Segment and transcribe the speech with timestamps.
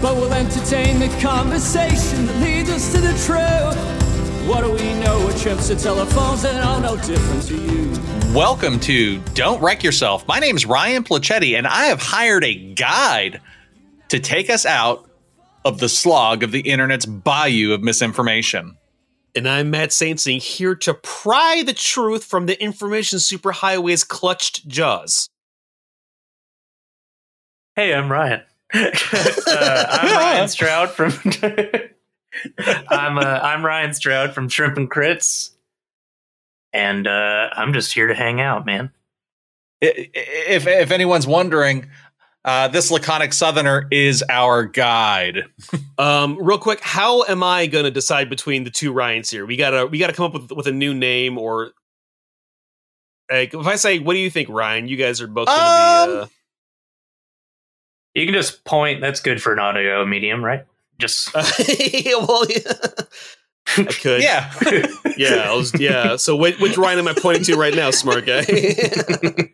[0.00, 4.48] But we'll entertain the conversation that leads us to the truth.
[4.48, 5.18] What do we know?
[5.26, 7.90] We're trips to telephones that are no different to you.
[8.32, 10.24] Welcome to Don't Wreck Yourself.
[10.28, 13.40] My name is Ryan Placetti, and I have hired a guide
[14.10, 15.10] to take us out
[15.64, 18.76] of the slog of the internet's bayou of misinformation.
[19.34, 25.28] And I'm Matt Saintsing here to pry the truth from the information superhighway's clutched jaws.
[27.74, 28.42] Hey, I'm Ryan.
[28.74, 31.12] Uh, I'm Ryan Stroud from.
[32.88, 35.50] I'm uh, I'm Ryan Stroud from Shrimp and Crits,
[36.72, 38.90] and uh, I'm just here to hang out, man.
[39.80, 41.88] If if anyone's wondering,
[42.44, 45.44] uh, this laconic Southerner is our guide.
[45.98, 49.46] um, real quick, how am I going to decide between the two Ryans here?
[49.46, 51.72] We gotta we gotta come up with with a new name or.
[53.30, 55.62] Like, if I say, "What do you think, Ryan?" You guys are both going to
[55.64, 56.16] Um, be.
[56.22, 56.26] Uh,
[58.14, 59.00] You can just point.
[59.00, 60.64] That's good for an audio medium, right?
[60.98, 62.72] Just well, yeah.
[63.76, 64.22] I could.
[64.22, 64.52] Yeah.
[65.18, 66.14] Yeah, I was, yeah.
[66.14, 68.44] So which, which Ryan am I pointing to right now, smart guy?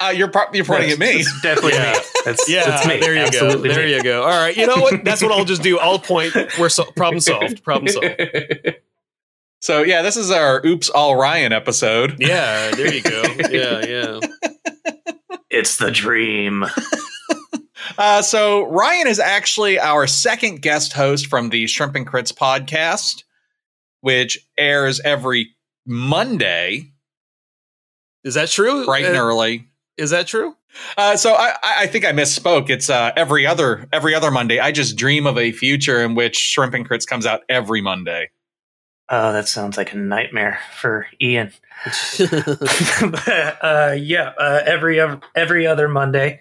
[0.00, 1.06] Uh, you're pro- you're pointing at me.
[1.08, 1.92] It's definitely Yeah.
[1.94, 1.98] me.
[2.24, 3.00] That's, yeah, that's me.
[3.00, 3.74] there you Absolutely go.
[3.74, 3.94] There me.
[3.96, 4.22] you go.
[4.22, 5.02] All right, you know what?
[5.04, 5.76] That's what I'll just do.
[5.80, 6.34] I'll point.
[6.56, 7.64] We're so- problem solved.
[7.64, 8.14] Problem solved.
[9.60, 12.14] So yeah, this is our Oops All Ryan episode.
[12.20, 13.22] Yeah, there you go.
[13.50, 14.20] Yeah, yeah.
[15.50, 16.64] it's the dream.
[17.96, 23.22] Uh, so Ryan is actually our second guest host from the Shrimp and Crits podcast,
[24.00, 25.54] which airs every
[25.86, 26.92] Monday,
[28.24, 28.84] Is that true?
[28.84, 29.68] bright and Uh, early.
[29.96, 30.54] Is that true?
[30.96, 32.68] Uh, so I, I think I misspoke.
[32.70, 34.60] It's uh, every other every other Monday.
[34.60, 38.30] I just dream of a future in which Shrimp and Crits comes out every Monday.
[39.08, 41.52] Oh, that sounds like a nightmare for Ian.
[42.20, 46.40] uh, yeah, uh, every oth- every other Monday,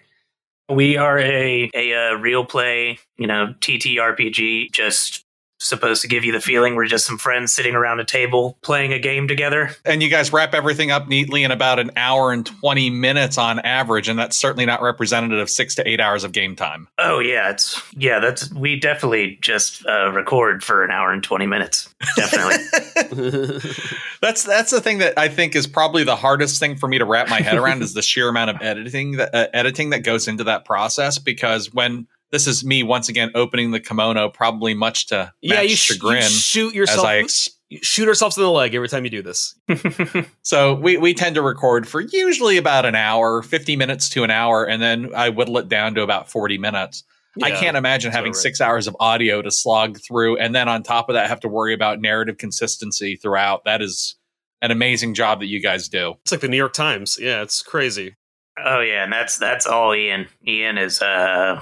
[0.69, 4.72] we are a a uh, real play, you know, TTRPG.
[4.72, 5.25] Just
[5.59, 8.94] supposed to give you the feeling we're just some friends sitting around a table playing
[8.94, 9.72] a game together.
[9.85, 13.59] And you guys wrap everything up neatly in about an hour and twenty minutes on
[13.59, 16.88] average, and that's certainly not representative of six to eight hours of game time.
[16.97, 18.19] Oh yeah, it's yeah.
[18.19, 21.94] That's we definitely just uh, record for an hour and twenty minutes.
[22.16, 23.59] Definitely.
[24.22, 27.06] That's that's the thing that I think is probably the hardest thing for me to
[27.06, 30.28] wrap my head around is the sheer amount of editing that uh, editing that goes
[30.28, 31.19] into that process.
[31.19, 35.75] Because when this is me once again opening the kimono, probably much to yeah, you,
[35.75, 37.05] sh- chagrin, you shoot as yourself.
[37.05, 37.49] I ex-
[37.81, 39.55] shoot ourselves in the leg every time you do this.
[40.41, 44.31] so we we tend to record for usually about an hour, fifty minutes to an
[44.31, 47.03] hour, and then I whittle it down to about forty minutes.
[47.43, 48.35] I can't imagine having right.
[48.35, 51.47] six hours of audio to slog through, and then on top of that, have to
[51.47, 53.63] worry about narrative consistency throughout.
[53.66, 54.16] That is
[54.61, 56.16] an amazing job that you guys do.
[56.23, 57.17] It's like the New York Times.
[57.21, 58.16] Yeah, it's crazy.
[58.63, 60.27] Oh yeah, and that's that's all Ian.
[60.47, 61.61] Ian is uh,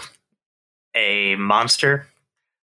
[0.96, 2.08] a monster.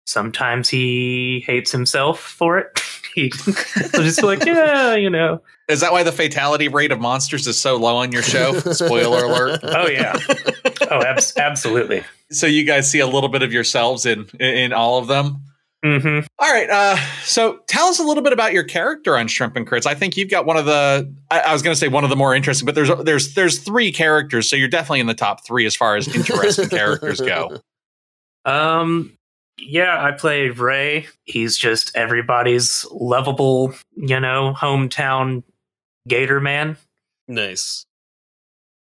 [0.06, 2.80] Sometimes he hates himself for it.
[3.16, 5.42] He'll just like, yeah, you know.
[5.70, 8.54] Is that why the fatality rate of monsters is so low on your show?
[8.72, 9.60] Spoiler alert.
[9.64, 10.18] Oh yeah.
[10.90, 12.04] Oh, abs- absolutely.
[12.32, 15.42] So you guys see a little bit of yourselves in in all of them.
[15.86, 16.26] Mm-hmm.
[16.40, 16.70] All right.
[16.70, 19.86] Uh, so tell us a little bit about your character on Shrimp and Crits.
[19.86, 21.14] I think you've got one of the.
[21.30, 23.60] I, I was going to say one of the more interesting, but there's there's there's
[23.60, 27.58] three characters, so you're definitely in the top three as far as interesting characters go.
[28.46, 29.18] Um.
[29.60, 31.08] Yeah, I play Ray.
[31.26, 35.44] He's just everybody's lovable, you know, hometown
[36.08, 36.76] gator man.
[37.28, 37.86] Nice.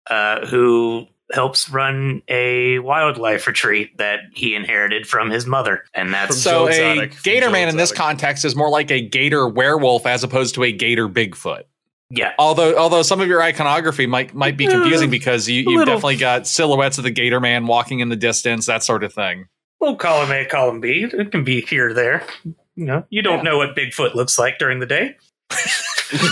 [0.09, 6.41] uh, who helps run a wildlife retreat that he inherited from his mother, and that's
[6.41, 10.25] So a Exotic, gator man in this context is more like a gator werewolf as
[10.25, 11.65] opposed to a gator Bigfoot.
[12.11, 15.67] Yeah, Although although some of your iconography might might be confusing Uh, because you, you've
[15.81, 15.85] little.
[15.95, 19.47] definitely got silhouettes of the gator man walking in the distance, that sort of thing.
[19.81, 22.25] well, column A, column B, it can be here or there.
[22.77, 25.17] You know, you don't know what Bigfoot looks like during the day.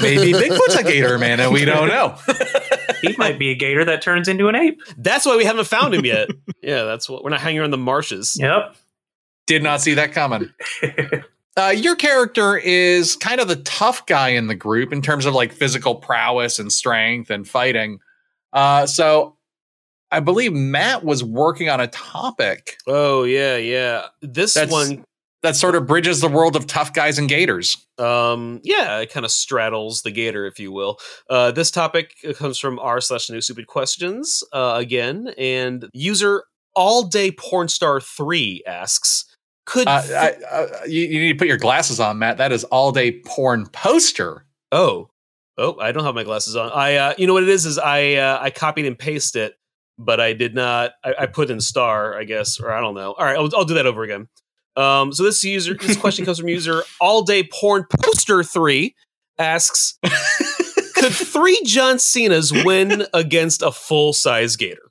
[0.01, 2.17] Maybe Bigfoot's a gator man and we don't know.
[3.03, 4.81] He might be a gator that turns into an ape.
[4.97, 6.29] That's why we haven't found him yet.
[6.63, 8.37] yeah, that's what we're not hanging around the marshes.
[8.41, 8.75] Yep.
[9.47, 10.51] Did not see that coming.
[11.57, 15.35] Uh, your character is kind of the tough guy in the group in terms of
[15.35, 17.99] like physical prowess and strength and fighting.
[18.53, 19.37] Uh, so
[20.11, 24.07] I believe Matt was working on a topic Oh yeah, yeah.
[24.21, 25.05] This That's- one
[25.43, 27.77] that sort of bridges the world of tough guys and gators.
[27.99, 30.99] Um, yeah, it kind of straddles the gator, if you will.
[31.31, 36.45] Uh, this topic comes from r slash no stupid questions uh, again, and user
[36.75, 39.25] all day porn star three asks,
[39.67, 42.39] could Uh, th- I, uh, you, you need to put your glasses on, Matt.
[42.39, 44.47] That is all day porn poster.
[44.73, 45.11] oh
[45.59, 46.71] oh I don't have my glasses on.
[46.73, 49.59] I uh, you know what it is is I uh, I copied and pasted it,
[49.99, 50.93] but I did not.
[51.05, 53.13] I, I put in star, I guess, or I don't know.
[53.13, 54.29] All right, I'll, I'll do that over again.
[54.77, 58.95] Um, so this user, this question comes from user all day porn poster three
[59.39, 59.99] asks,
[60.95, 64.91] could three John Cena's win against a full size gator?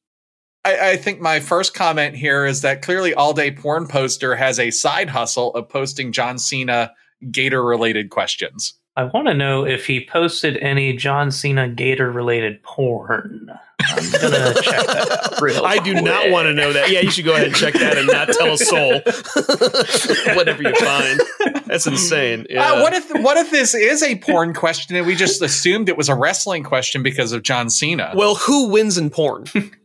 [0.66, 4.60] I, I think my first comment here is that clearly all day porn poster has
[4.60, 6.92] a side hustle of posting John Cena
[7.32, 8.74] gator related questions.
[8.98, 13.50] I want to know if he posted any John Cena Gator related porn.
[13.82, 15.42] I'm gonna check that out.
[15.42, 16.90] Real I do not want to know that.
[16.90, 19.02] Yeah, you should go ahead and check that and not tell a soul.
[20.36, 21.20] Whatever you find,
[21.66, 22.48] that's insane.
[22.50, 22.72] Yeah.
[22.72, 25.98] Uh, what if what if this is a porn question and we just assumed it
[25.98, 28.14] was a wrestling question because of John Cena?
[28.16, 29.46] well, who wins in porn?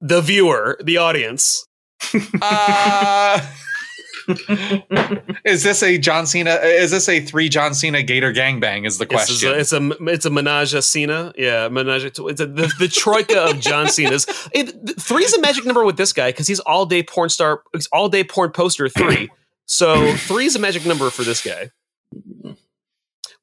[0.00, 1.64] the viewer, the audience.
[2.40, 3.40] Uh,
[5.44, 6.50] is this a John Cena?
[6.56, 8.86] Is this a three John Cena Gator gangbang?
[8.86, 9.52] Is the question?
[9.52, 11.32] a, it's a it's a menage a Cena.
[11.36, 12.04] Yeah, menage.
[12.04, 14.26] a- It's a, the, the troika of John Cena's.
[14.52, 17.62] It, th- three's a magic number with this guy because he's all day porn star.
[17.72, 19.30] He's all day porn poster three.
[19.66, 21.70] So three's a magic number for this guy.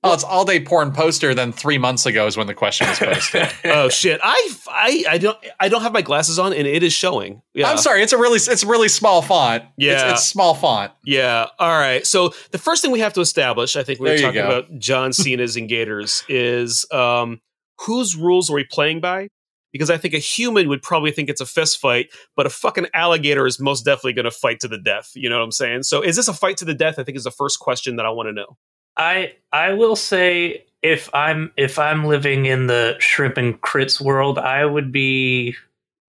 [0.06, 1.34] Oh, it's all day porn poster.
[1.34, 3.50] Then three months ago is when the question was posted.
[3.66, 4.20] Oh shit!
[4.24, 7.42] I, I I don't I don't have my glasses on and it is showing.
[7.54, 8.02] Yeah, I'm sorry.
[8.04, 9.64] It's a really it's a really small font.
[9.78, 10.12] Yeah.
[10.12, 10.92] it's, it's small font.
[11.04, 11.48] Yeah.
[11.60, 12.06] All right.
[12.06, 14.48] So the first thing we have to establish, I think we we're talking go.
[14.48, 17.42] about John Cena's and Gators, is um,
[17.80, 19.30] whose rules are we playing by?
[19.72, 22.08] Because I think a human would probably think it's a fist fight,
[22.38, 25.12] but a fucking alligator is most definitely going to fight to the death.
[25.16, 25.84] You know what I'm saying?
[25.84, 26.98] So is this a fight to the death?
[26.98, 28.58] I think is the first question that I want to know.
[28.98, 34.38] I I will say if I'm if I'm living in the shrimp and crits world,
[34.38, 35.56] I would be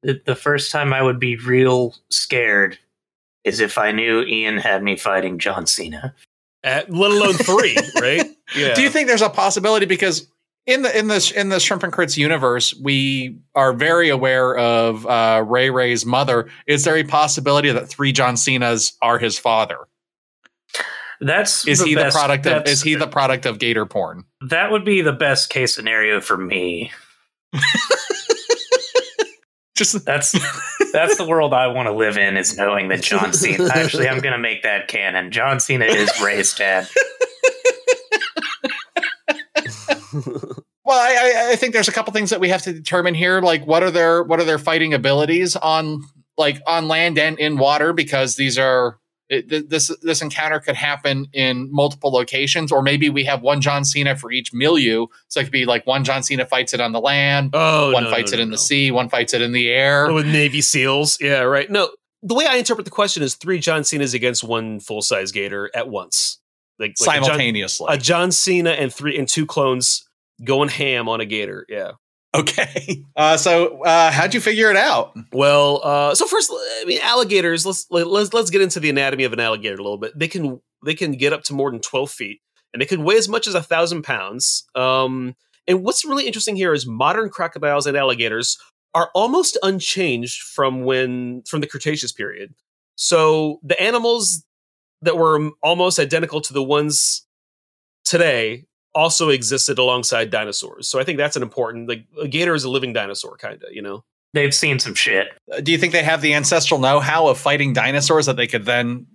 [0.02, 2.78] the, the first time I would be real scared
[3.44, 6.14] is if I knew Ian had me fighting John Cena.
[6.62, 8.26] At, let alone three, right?
[8.56, 8.74] Yeah.
[8.74, 10.26] Do you think there's a possibility because
[10.66, 15.06] in the in the in the Shrimp and Crits universe, we are very aware of
[15.06, 16.48] uh, Ray Ray's mother.
[16.66, 19.78] Is there a possibility that three John Cenas are his father?
[21.20, 24.24] That's Is he best- the product of is he the product of Gator porn?
[24.48, 26.92] that would be the best case scenario for me.
[29.76, 30.32] Just That's
[30.92, 33.68] that's the world I want to live in is knowing that John Cena.
[33.74, 35.30] Actually, I'm going to make that canon.
[35.30, 36.88] John Cena is Ray's dad.
[40.84, 43.40] well, I- I think there's a couple things that we have to determine here.
[43.40, 46.02] Like, what are their what are their fighting abilities on
[46.38, 47.92] like on land and in water?
[47.92, 53.10] Because these are it, th- this this encounter could happen in multiple locations, or maybe
[53.10, 55.06] we have one John Cena for each milieu.
[55.28, 58.04] So it could be like one John Cena fights it on the land, oh, one
[58.04, 60.06] no, fights no, it in no, the sea, one fights it in the air.
[60.06, 61.18] Oh, with Navy SEALs.
[61.20, 61.70] Yeah, right.
[61.70, 61.90] No,
[62.22, 65.70] the way I interpret the question is three John Cena's against one full size Gator
[65.74, 66.38] at once,
[66.78, 67.86] like, like a John- simultaneously.
[67.90, 70.08] a John Cena and three and two clones
[70.44, 71.64] going ham on a gator.
[71.68, 71.92] Yeah.
[72.36, 73.02] Okay.
[73.16, 75.16] Uh, so uh, how'd you figure it out?
[75.32, 77.64] Well, uh, so first, I mean, alligators.
[77.64, 80.12] Let's let's let's get into the anatomy of an alligator a little bit.
[80.18, 82.40] They can they can get up to more than twelve feet,
[82.74, 84.66] and they can weigh as much as a thousand pounds.
[84.74, 85.34] Um,
[85.66, 88.58] and what's really interesting here is modern crocodiles and alligators
[88.94, 92.54] are almost unchanged from when from the Cretaceous period.
[92.96, 94.44] So the animals
[95.00, 97.26] that were almost identical to the ones
[98.04, 98.64] today
[98.96, 100.88] also existed alongside dinosaurs.
[100.88, 103.72] So I think that's an important like a gator is a living dinosaur kind of,
[103.72, 104.02] you know.
[104.32, 105.28] They've seen some shit.
[105.52, 108.64] Uh, Do you think they have the ancestral know-how of fighting dinosaurs that they could
[108.64, 109.06] then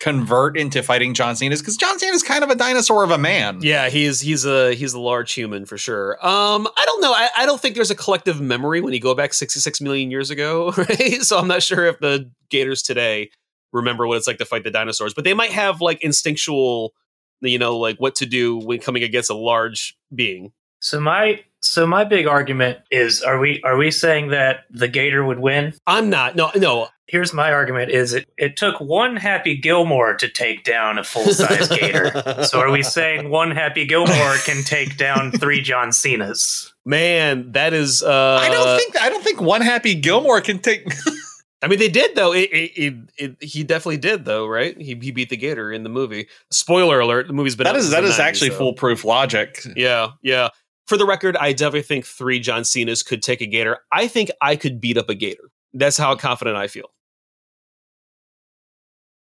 [0.00, 1.60] convert into fighting John Cena's?
[1.60, 3.60] Because John Cena's kind of a dinosaur of a man.
[3.62, 6.14] Yeah, he's he's a he's a large human for sure.
[6.24, 7.12] Um, I don't know.
[7.12, 10.30] I, I don't think there's a collective memory when you go back 66 million years
[10.30, 11.22] ago, right?
[11.22, 13.30] So I'm not sure if the gators today
[13.72, 16.92] remember what it's like to fight the dinosaurs, but they might have like instinctual,
[17.40, 20.52] you know, like what to do when coming against a large being.
[20.80, 25.24] So my so my big argument is are we are we saying that the gator
[25.24, 25.74] would win?
[25.86, 26.36] I'm not.
[26.36, 26.88] No, no.
[27.06, 31.24] Here's my argument is it it took one Happy Gilmore to take down a full
[31.24, 32.12] size gator.
[32.44, 36.74] So are we saying one Happy Gilmore can take down three John Cenas?
[36.84, 38.02] Man, that is.
[38.02, 40.86] Uh, I don't think I don't think one Happy Gilmore can take.
[41.64, 42.32] I mean, they did though.
[42.34, 44.78] It, it, it, he definitely did though, right?
[44.78, 46.28] He he beat the gator in the movie.
[46.50, 48.58] Spoiler alert: the movie's been that out is that is 90s, actually so.
[48.58, 49.64] foolproof logic.
[49.74, 50.48] Yeah, yeah.
[50.86, 53.78] For the record, I definitely think three John Cena's could take a gator.
[53.90, 55.50] I think I could beat up a gator.
[55.72, 56.90] That's how confident I feel.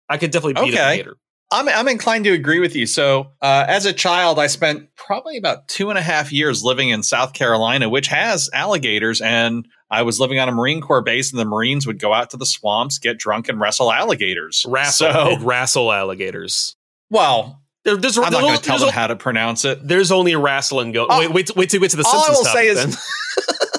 [0.09, 1.17] I could definitely beat up a gator.
[1.53, 2.87] I'm, I'm inclined to agree with you.
[2.87, 6.89] So, uh, as a child, I spent probably about two and a half years living
[6.89, 9.21] in South Carolina, which has alligators.
[9.21, 12.29] And I was living on a Marine Corps base, and the Marines would go out
[12.31, 14.65] to the swamps, get drunk, and wrestle alligators.
[14.67, 16.75] Wrestle, So, wrestle alligators.
[17.09, 19.85] well, There, there's, I'm not going to tell there's, them how to pronounce it.
[19.87, 21.05] there's only a wrestling go.
[21.09, 21.19] Oh.
[21.19, 22.47] wait, wait, wait we get to the All I Simpsons.
[22.47, 23.09] will say is-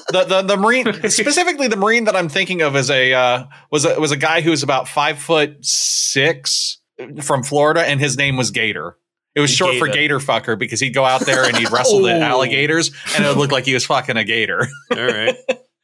[0.12, 3.84] the, the the marine specifically the marine that I'm thinking of is a uh, was
[3.84, 6.78] a was a guy who was about five foot six
[7.22, 8.96] from Florida, and his name was Gator.
[9.34, 10.18] It was short for Gator.
[10.18, 12.20] Gator fucker because he'd go out there and he'd wrestle the Oh.
[12.20, 14.68] alligators, and it would look like he was fucking a gator.
[14.92, 15.36] All right.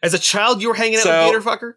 [0.03, 1.75] As a child, you were hanging out So- with Gator Fucker.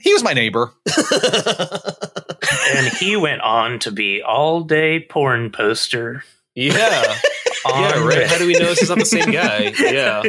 [0.00, 0.72] He was my neighbor.
[2.74, 6.24] and he went on to be all day porn poster.
[6.54, 7.16] yeah,
[7.66, 8.26] On yeah, right.
[8.26, 9.72] How do we know this is not the same guy?
[9.78, 10.22] Yeah.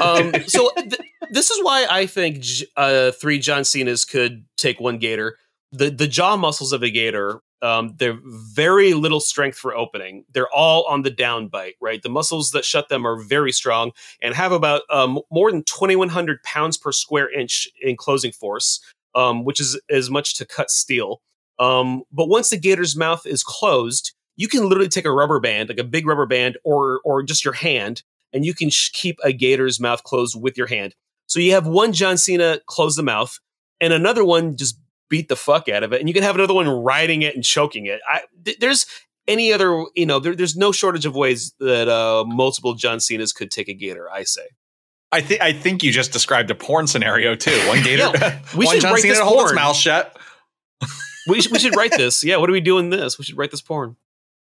[0.00, 1.00] Um, so th-
[1.30, 5.36] this is why I think J- uh, three John Cena's could take one Gator.
[5.72, 10.24] The the jaw muscles of a Gator, um, they're very little strength for opening.
[10.32, 12.02] They're all on the down bite, right?
[12.02, 15.96] The muscles that shut them are very strong and have about um, more than twenty
[15.96, 18.80] one hundred pounds per square inch in closing force,
[19.14, 21.20] um, which is as much to cut steel.
[21.58, 25.68] Um, but once the Gator's mouth is closed, you can literally take a rubber band,
[25.68, 28.02] like a big rubber band, or or just your hand,
[28.32, 30.94] and you can sh- keep a gator's mouth closed with your hand.
[31.26, 33.38] So you have one John Cena close the mouth,
[33.80, 34.78] and another one just
[35.10, 37.44] beat the fuck out of it, and you can have another one riding it and
[37.44, 38.00] choking it.
[38.10, 38.86] I, th- there's
[39.28, 43.34] any other, you know, there, there's no shortage of ways that uh, multiple John Cena's
[43.34, 44.10] could take a gator.
[44.10, 44.46] I say.
[45.12, 47.58] I think I think you just described a porn scenario too.
[47.68, 48.10] One gator,
[48.56, 49.54] we one should John write Cena this hold porn.
[49.56, 50.16] mouth shut.
[51.28, 52.24] We, sh- we should write this.
[52.24, 53.18] Yeah, what are we doing this?
[53.18, 53.96] We should write this porn.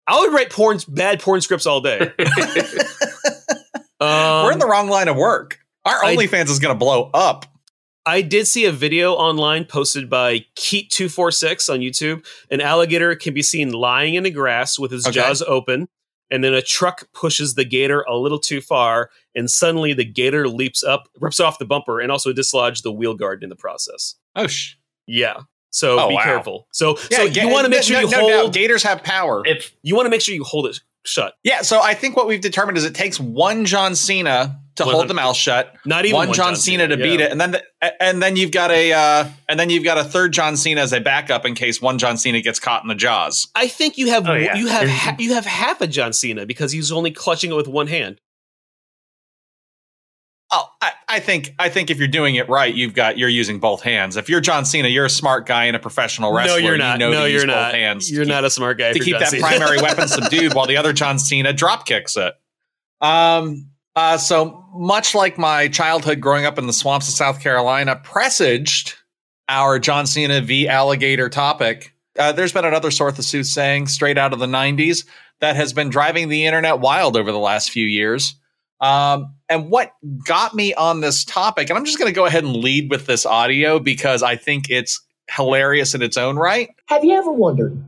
[0.06, 2.12] I would write porn, bad porn scripts all day.
[4.00, 5.58] Um, We're in the wrong line of work.
[5.84, 7.46] Our OnlyFans is going to blow up.
[8.08, 12.24] I did see a video online posted by Keat246 on YouTube.
[12.50, 15.14] An alligator can be seen lying in the grass with his Okay.
[15.16, 15.88] jaws open,
[16.30, 20.48] and then a truck pushes the gator a little too far, and suddenly the gator
[20.48, 24.14] leaps up, rips off the bumper, and also dislodges the wheel guard in the process.
[24.34, 24.74] Oh, sh-
[25.06, 25.40] Yeah.
[25.70, 26.22] So Oh, be wow.
[26.24, 26.66] careful.
[26.72, 28.30] So, yeah, so you want to make sure no- you no hold.
[28.30, 29.42] doubt, gators have power.
[29.46, 31.34] if you want to make sure you hold it shut.
[31.44, 35.08] Yeah, so I think what we've determined is it takes one John Cena to hold
[35.08, 37.62] the mouth shut, Not even one, John, Cena, to beat it, and then the,
[38.02, 40.92] and then you've got a uh, and then you've got a third John Cena as
[40.92, 43.48] a backup in case one John Cena gets caught in the jaws.
[43.54, 44.56] I think you have Oh, yeah.
[44.56, 47.68] you have ha- you have half a John Cena because he's only clutching it with
[47.68, 48.20] one hand.
[50.50, 53.58] Oh, I, I think I think if you're doing it right, you've got you're using
[53.60, 54.16] both hands.
[54.16, 56.58] If you're John Cena, you're a smart guy and a professional wrestler.
[56.60, 56.94] no, you're not.
[56.98, 57.74] You know no, you're not.
[57.74, 59.42] Hands You're to not a smart guy to keep you're that Cena.
[59.42, 62.32] primary weapon subdued while the other John Cena drop kicks it.
[63.02, 63.68] Um.
[63.98, 68.94] Uh, so much like my childhood growing up in the swamps of South Carolina presaged
[69.48, 74.32] our John Cena v alligator topic, uh, there's been another sort of soothsaying straight out
[74.32, 75.04] of the 90s
[75.40, 78.36] that has been driving the internet wild over the last few years.
[78.80, 82.44] Um, and what got me on this topic, and I'm just going to go ahead
[82.44, 86.70] and lead with this audio because I think it's hilarious in its own right.
[86.86, 87.82] Have you ever wondered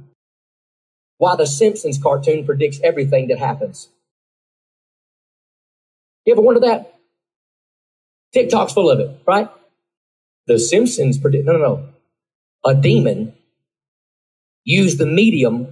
[1.19, 3.91] why the Simpsons cartoon predicts everything that happens?
[6.25, 6.95] You ever wonder that?
[8.33, 9.49] TikTok's full of it, right?
[10.47, 11.89] The Simpsons predict, no, no, no.
[12.65, 13.35] A demon
[14.65, 15.67] used the medium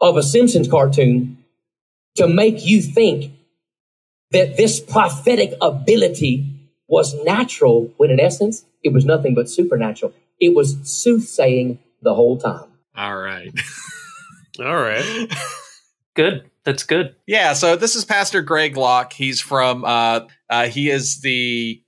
[0.00, 1.38] of a Simpsons cartoon
[2.16, 3.32] to make you think
[4.30, 6.46] that this prophetic ability
[6.88, 10.12] was natural when in essence it was nothing but supernatural.
[10.40, 12.66] It was soothsaying the whole time.
[12.96, 13.52] All right.
[14.58, 15.32] All right.
[16.14, 17.16] good, that's good.
[17.26, 19.12] Yeah, so this is Pastor Greg Locke.
[19.12, 21.82] He's from uh, uh he is the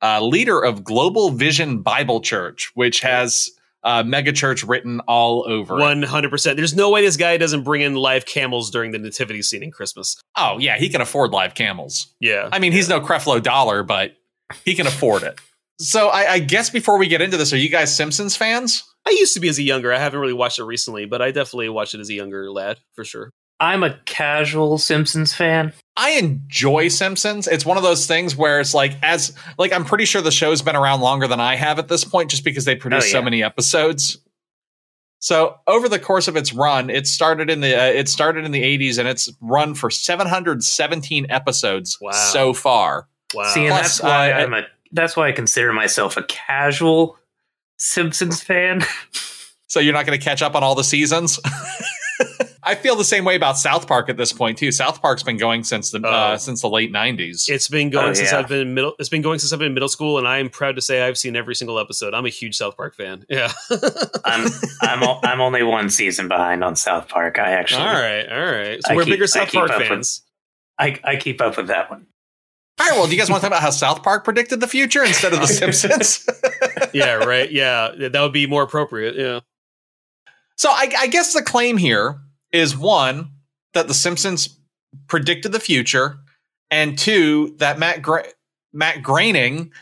[0.00, 3.50] uh, leader of Global Vision Bible Church, which has
[3.84, 5.76] uh, mega church written all over.
[5.76, 6.56] One hundred percent.
[6.56, 9.70] There's no way this guy doesn't bring in live camels during the nativity scene in
[9.70, 10.18] Christmas.
[10.34, 12.14] Oh yeah, he can afford live camels.
[12.18, 12.48] Yeah.
[12.50, 14.16] I mean, he's no Creflo Dollar, but
[14.64, 15.38] he can afford it.
[15.78, 18.82] So I, I guess before we get into this, are you guys Simpsons fans?
[19.06, 19.92] I used to be as a younger.
[19.92, 22.78] I haven't really watched it recently, but I definitely watched it as a younger lad
[22.94, 23.30] for sure.
[23.62, 25.72] I'm a casual Simpsons fan.
[25.96, 27.46] I enjoy Simpsons.
[27.46, 30.62] It's one of those things where it's like as like I'm pretty sure the show's
[30.62, 33.22] been around longer than I have at this point just because they produce Oh, so
[33.22, 34.18] many episodes.
[35.20, 38.50] So over the course of its run, it started in the uh, it started in
[38.50, 42.10] the 80s and it's run for 717 episodes Wow.
[42.10, 43.06] so far.
[43.32, 43.44] Wow.
[43.54, 44.62] See, and Plus, that's why uh, I'm a.
[44.90, 47.16] That's why I consider myself a casual
[47.78, 48.82] Simpsons fan.
[49.68, 51.40] So you're not going to catch up on all the seasons.
[52.64, 54.70] I feel the same way about South Park at this point too.
[54.70, 56.36] South Park's been going since the uh, Oh.
[56.36, 57.48] since the late '90s.
[57.48, 58.38] It's been going Oh, since yeah.
[58.38, 58.94] I've been in middle.
[59.00, 61.02] It's been going since I've been in middle school, and I am proud to say
[61.02, 62.14] I've seen every single episode.
[62.14, 63.24] I'm a huge South Park fan.
[63.28, 63.50] Yeah.
[64.24, 64.48] I'm
[64.82, 67.38] I'm o- I'm only one season behind on South Park.
[67.38, 68.80] I actually all right, all right.
[68.86, 70.22] So I we're keep- bigger South Park up with- fans.
[70.78, 72.06] I, I keep up with that one.
[72.80, 72.96] All right.
[72.96, 75.32] Well, do you guys want to talk about how South Park predicted the future instead
[75.32, 76.26] of The Simpsons?
[76.94, 77.50] yeah, right.
[77.52, 79.14] Yeah, that would be more appropriate.
[79.14, 79.40] Yeah.
[80.56, 82.18] so I, I guess the claim here
[82.52, 83.30] is one
[83.74, 84.58] that The Simpsons
[85.08, 86.18] predicted the future,
[86.70, 88.26] and two that Matt Gra-
[88.72, 89.72] Matt Groening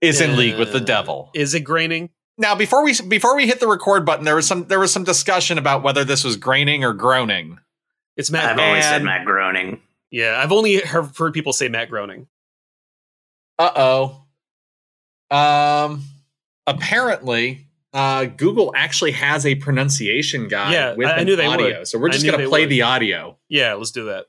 [0.00, 1.30] is in league with the Uh, devil.
[1.34, 2.10] Is it graining?
[2.38, 5.04] Now, before we before we hit the record button, there was some there was some
[5.04, 7.58] discussion about whether this was graining or groaning.
[8.16, 8.52] It's Matt.
[8.52, 9.80] I've always said Matt Groening.
[10.10, 12.28] yeah, I've only heard, heard people say Matt Groening.
[13.58, 13.70] Uh
[15.30, 15.36] oh.
[15.36, 16.04] Um.
[16.66, 21.46] Apparently, uh, Google actually has a pronunciation guide Yeah, with I- I an knew they
[21.46, 21.78] audio.
[21.80, 21.88] would.
[21.88, 22.70] So we're just gonna play would.
[22.70, 23.38] the audio.
[23.48, 24.26] Yeah, let's do that.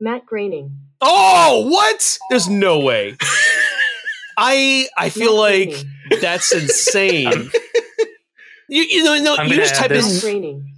[0.00, 0.70] Matt Groening.
[1.00, 2.18] Oh, what?
[2.30, 3.16] There's no way.
[4.38, 6.20] I I feel Matt like Groening.
[6.20, 7.50] that's insane.
[8.68, 10.24] You you know no you just type this.
[10.24, 10.72] in Groening.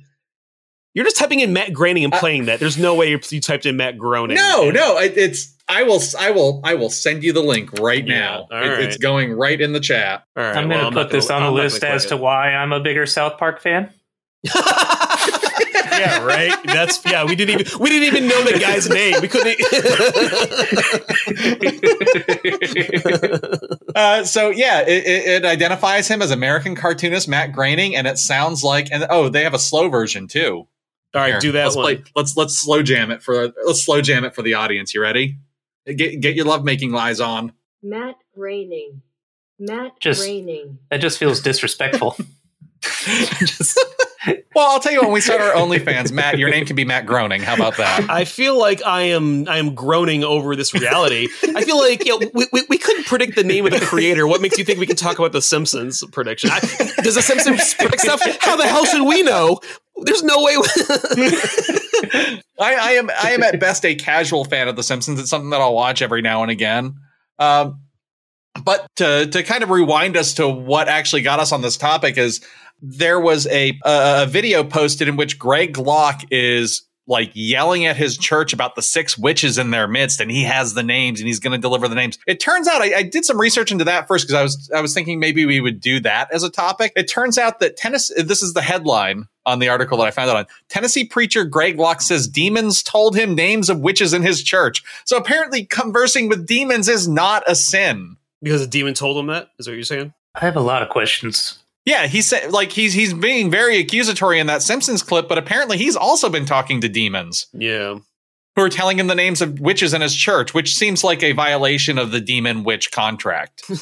[0.92, 2.60] You're just typing in Matt Groening and Uh, playing that.
[2.60, 4.34] There's no way you, you typed in Matt Groening.
[4.36, 5.54] No, no, it, it's.
[5.68, 6.00] I will.
[6.18, 6.60] I will.
[6.64, 8.46] I will send you the link right Yeah, now.
[8.50, 10.24] all It- It's going right in the chat.
[10.36, 12.02] All right, I'm going to not put this gonna- on the I'm not list as
[12.06, 13.90] click to why I'm a bigger South Park fan.
[14.44, 16.54] yeah, right.
[16.64, 17.24] That's yeah.
[17.24, 19.16] We didn't even we didn't even know the guy's name.
[19.20, 19.58] We couldn't.
[23.94, 28.16] Uh, so yeah, it, it, it identifies him as American cartoonist Matt Groening, and it
[28.18, 28.88] sounds like.
[28.92, 30.68] And oh, they have a slow version too.
[31.14, 31.84] All right, Here, do that let's one.
[31.96, 34.94] Play, let's let's slow jam it for let's slow jam it for the audience.
[34.94, 35.36] You ready?
[35.96, 37.52] Get get your love making lies on.
[37.82, 39.02] Matt Groening.
[39.58, 40.78] Matt Just- Groening.
[40.90, 42.16] That just feels disrespectful.
[42.80, 43.78] Just-
[44.54, 47.06] Well, I'll tell you when we start our OnlyFans, Matt, your name can be Matt
[47.06, 47.40] Groaning.
[47.40, 48.06] How about that?
[48.10, 51.28] I feel like I am I am groaning over this reality.
[51.54, 54.26] I feel like you know, we, we, we couldn't predict the name of the creator.
[54.26, 56.50] What makes you think we can talk about the Simpsons prediction?
[56.52, 56.58] I,
[57.02, 58.20] does the Simpsons predict stuff?
[58.40, 59.60] How the hell should we know?
[60.02, 60.56] There's no way.
[62.04, 65.20] I, I am I am at best a casual fan of The Simpsons.
[65.20, 66.96] It's something that I'll watch every now and again.
[67.38, 67.80] Um,
[68.64, 72.18] but to to kind of rewind us to what actually got us on this topic
[72.18, 72.44] is
[72.80, 78.16] there was a a, video posted in which Greg Locke is like yelling at his
[78.16, 81.40] church about the six witches in their midst, and he has the names and he's
[81.40, 82.18] going to deliver the names.
[82.26, 84.80] It turns out I, I did some research into that first because I was I
[84.80, 86.92] was thinking maybe we would do that as a topic.
[86.94, 88.22] It turns out that Tennessee.
[88.22, 90.46] This is the headline on the article that I found out on.
[90.68, 94.82] Tennessee preacher Greg Locke says demons told him names of witches in his church.
[95.06, 98.16] So apparently, conversing with demons is not a sin.
[98.42, 99.48] because a demon told him that.
[99.58, 100.12] Is that what you're saying?
[100.34, 101.58] I have a lot of questions.
[101.88, 105.78] Yeah, he said like he's he's being very accusatory in that Simpsons clip, but apparently
[105.78, 107.98] he's also been talking to demons Yeah.
[108.56, 111.32] who are telling him the names of witches in his church, which seems like a
[111.32, 113.62] violation of the demon witch contract.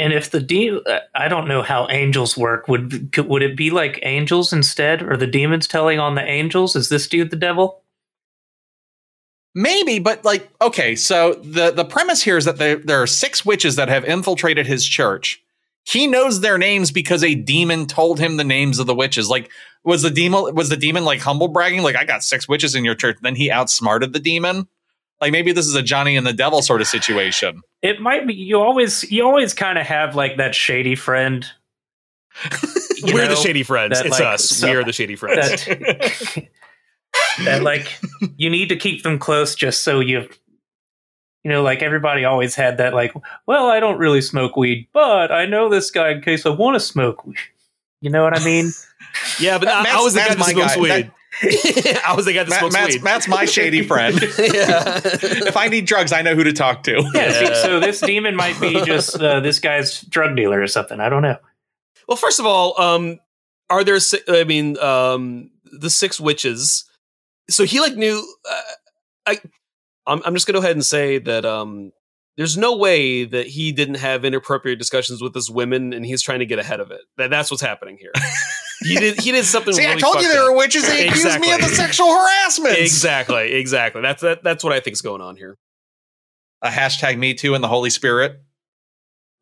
[0.00, 2.68] And if the de- uh, I don't know how angels work.
[2.68, 6.76] Would could- would it be like angels instead, or the demons telling on the angels?
[6.76, 7.82] Is this dude the devil?
[9.56, 13.44] Maybe, but like, okay, so the the premise here is that there there are six
[13.44, 15.42] witches that have infiltrated his church.
[15.88, 19.30] He knows their names because a demon told him the names of the witches.
[19.30, 19.50] Like,
[19.84, 21.82] was the demon was the demon like humble bragging?
[21.82, 23.16] Like, I got six witches in your church.
[23.22, 24.68] Then he outsmarted the demon.
[25.18, 27.62] Like, maybe this is a Johnny and the Devil sort of situation.
[27.80, 28.34] It might be.
[28.34, 31.46] You always you always kind of have like that shady friend.
[33.02, 33.96] We're the shady friends.
[33.98, 34.44] that, It's like, us.
[34.44, 35.64] so- we are the shady friends.
[35.64, 36.48] that
[37.44, 37.98] that like
[38.36, 40.28] you need to keep them close just so you
[41.44, 43.12] you know like everybody always had that like
[43.46, 46.74] well i don't really smoke weed but i know this guy in case i want
[46.74, 47.36] to smoke weed
[48.00, 48.70] you know what i mean
[49.40, 50.80] yeah, but I, I was the guy Matt's that smokes guy.
[50.80, 51.10] weed.
[52.04, 53.02] I was the guy that Matt, smokes Matt's, weed.
[53.04, 54.20] Matt's my shady friend.
[54.20, 54.28] yeah.
[55.04, 57.02] if I need drugs, I know who to talk to.
[57.14, 57.54] yeah, Yeah.
[57.62, 61.22] so this demon might be just uh, this guy's drug dealer or something i don't
[61.22, 61.36] know
[62.06, 63.18] Well, first of all, um,
[63.70, 63.98] are there?
[64.28, 66.84] I mean, um, the six witches.
[67.50, 68.24] So he like knew.
[68.48, 68.60] Uh,
[69.26, 69.38] I,
[70.08, 71.92] I'm, I'm just gonna go ahead and say that um,
[72.36, 76.38] there's no way that he didn't have inappropriate discussions with his women, and he's trying
[76.38, 77.00] to get ahead of it.
[77.16, 78.12] That that's what's happening here.
[78.82, 79.20] he did.
[79.20, 79.72] He did something.
[79.74, 80.50] See, I told you there up.
[80.50, 80.86] were witches.
[80.86, 82.78] They accused me of the sexual harassment.
[82.78, 83.52] Exactly.
[83.52, 84.02] Exactly.
[84.02, 85.58] That's that, That's what I think is going on here.
[86.62, 88.40] A hashtag Me Too and the Holy Spirit.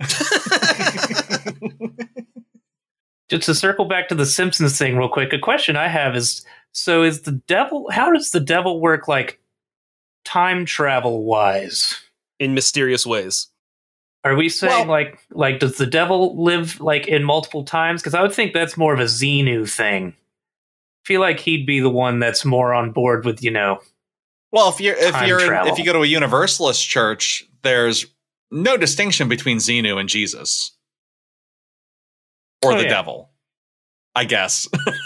[3.29, 6.45] just to circle back to the simpsons thing real quick a question i have is
[6.73, 9.41] so is the devil how does the devil work like
[10.27, 11.97] time travel wise
[12.39, 13.47] In mysterious ways.
[14.25, 18.03] Are we saying Well- like like does the devil live like in multiple times?
[18.03, 20.15] Because I would think that's more of a Xenu thing
[21.05, 23.81] feel like he'd be the one that's more on board with you know
[24.51, 28.07] Well, if you're if you're in, if you go to a Universalist church, there's
[28.51, 30.73] no distinction between Xenu and Jesus
[32.65, 32.89] or Oh, the yeah.
[32.89, 33.31] devil,
[34.17, 34.67] I guess.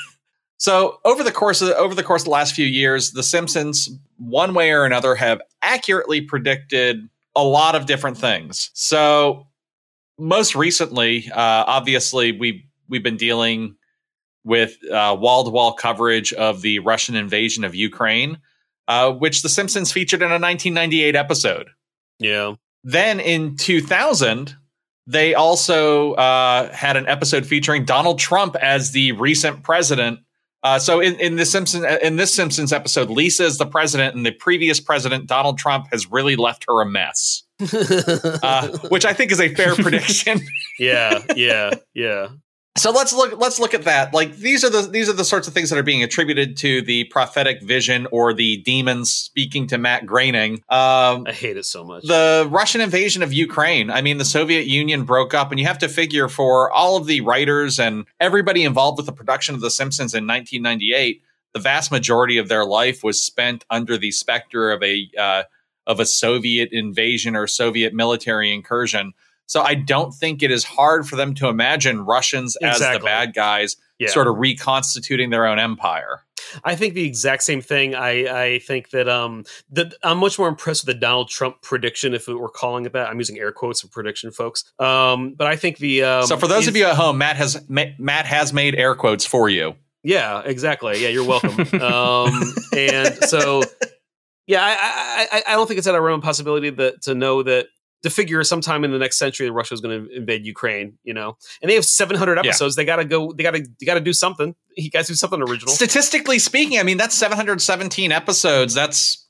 [0.61, 3.89] so over the course of over the course of the last few years, The Simpsons,
[4.17, 8.71] one way or another, have accurately predicted a lot of different things.
[8.75, 9.49] So
[10.19, 13.75] most recently, uh, obviously, we we've been dealing
[14.45, 18.39] with wall to wall coverage of the Russian invasion of Ukraine
[18.91, 21.69] uh, which The Simpsons featured in a 1998 episode.
[22.19, 22.55] Yeah.
[22.83, 24.57] Then in 2000,
[25.07, 30.19] they also uh, had an episode featuring Donald Trump as the recent president.
[30.63, 34.27] Uh, so in, in the Simpson in this Simpsons episode, Lisa is the president, and
[34.27, 39.33] the previous president Donald Trump has really left her a mess, uh, which I think
[39.33, 40.41] is a fair prediction.
[40.79, 42.29] yeah, yeah, yeah.
[42.77, 44.15] So let's look let's look at that.
[44.15, 46.83] Like these are the these are the sorts of things that are being attributed to
[46.83, 50.55] the prophetic vision or the demons speaking to Matt Groening.
[50.69, 52.05] Um, I hate it so much.
[52.05, 53.91] the Russian invasion of Ukraine.
[53.91, 57.07] I mean, the Soviet Union broke up, and you have to figure for all of
[57.07, 61.91] the writers and everybody involved with the production of The Simpsons in 1998, the vast
[61.91, 65.43] majority of their life was spent under the specter of a uh,
[65.89, 69.13] of a Soviet invasion or Soviet military incursion.
[69.51, 73.35] So I don't think it is hard for them to imagine Russians as the bad
[73.35, 74.09] guys, yeah.
[74.09, 76.21] sort of reconstituting their own empire.
[76.63, 77.97] I think the exact same thing.
[77.97, 78.11] I,
[78.45, 82.29] I think that um that I'm much more impressed with the Donald Trump prediction, if
[82.29, 83.09] we're calling it that.
[83.09, 84.63] I'm using air quotes for prediction, folks.
[84.79, 87.61] Um, but I think the um, so for those of you at home, Matt has
[87.69, 89.75] Matt has made air quotes for you.
[90.05, 91.03] Yeah, exactly.
[91.03, 91.59] Yeah, you're welcome.
[91.83, 93.63] um, and so,
[94.47, 97.17] yeah, I, I, I- I don't think it's out of realm of possibility that to
[97.17, 97.67] know that
[98.03, 100.99] to figure sometime in the next century that Russia is going to invade Ukraine.
[101.05, 102.41] You know, and they have 700 Yeah.
[102.51, 102.77] episodes.
[102.77, 103.33] They got to go.
[103.33, 103.67] They got to.
[103.79, 104.55] They got to do something.
[104.77, 105.73] You guys do something original.
[105.75, 108.75] Statistically speaking, I mean that's 717 episodes.
[108.75, 109.27] That's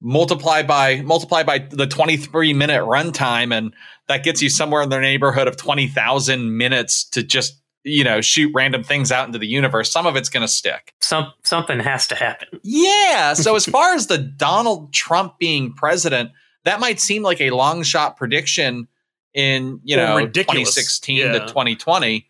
[0.00, 3.74] multiplied by multiplied by the 23 minute runtime, and
[4.08, 8.50] that gets you somewhere in the neighborhood of 20,000 minutes to just you know shoot
[8.54, 9.90] random things out into the universe.
[9.90, 10.92] Some of it's going to stick.
[11.00, 12.60] some something has to happen.
[12.62, 13.32] Yeah.
[13.34, 16.30] So as far as the Donald Trump being president,
[16.66, 18.88] that might seem like a long shot prediction
[19.32, 20.74] in you know ridiculous.
[20.74, 21.32] 2016 Yeah.
[21.32, 22.28] to 2020,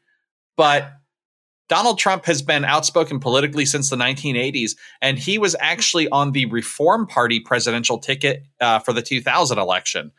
[0.56, 0.92] but
[1.68, 6.46] Donald Trump has been outspoken politically since the 1980s, and he was actually on the
[6.46, 10.12] Reform Party presidential ticket uh, for the 2000 election.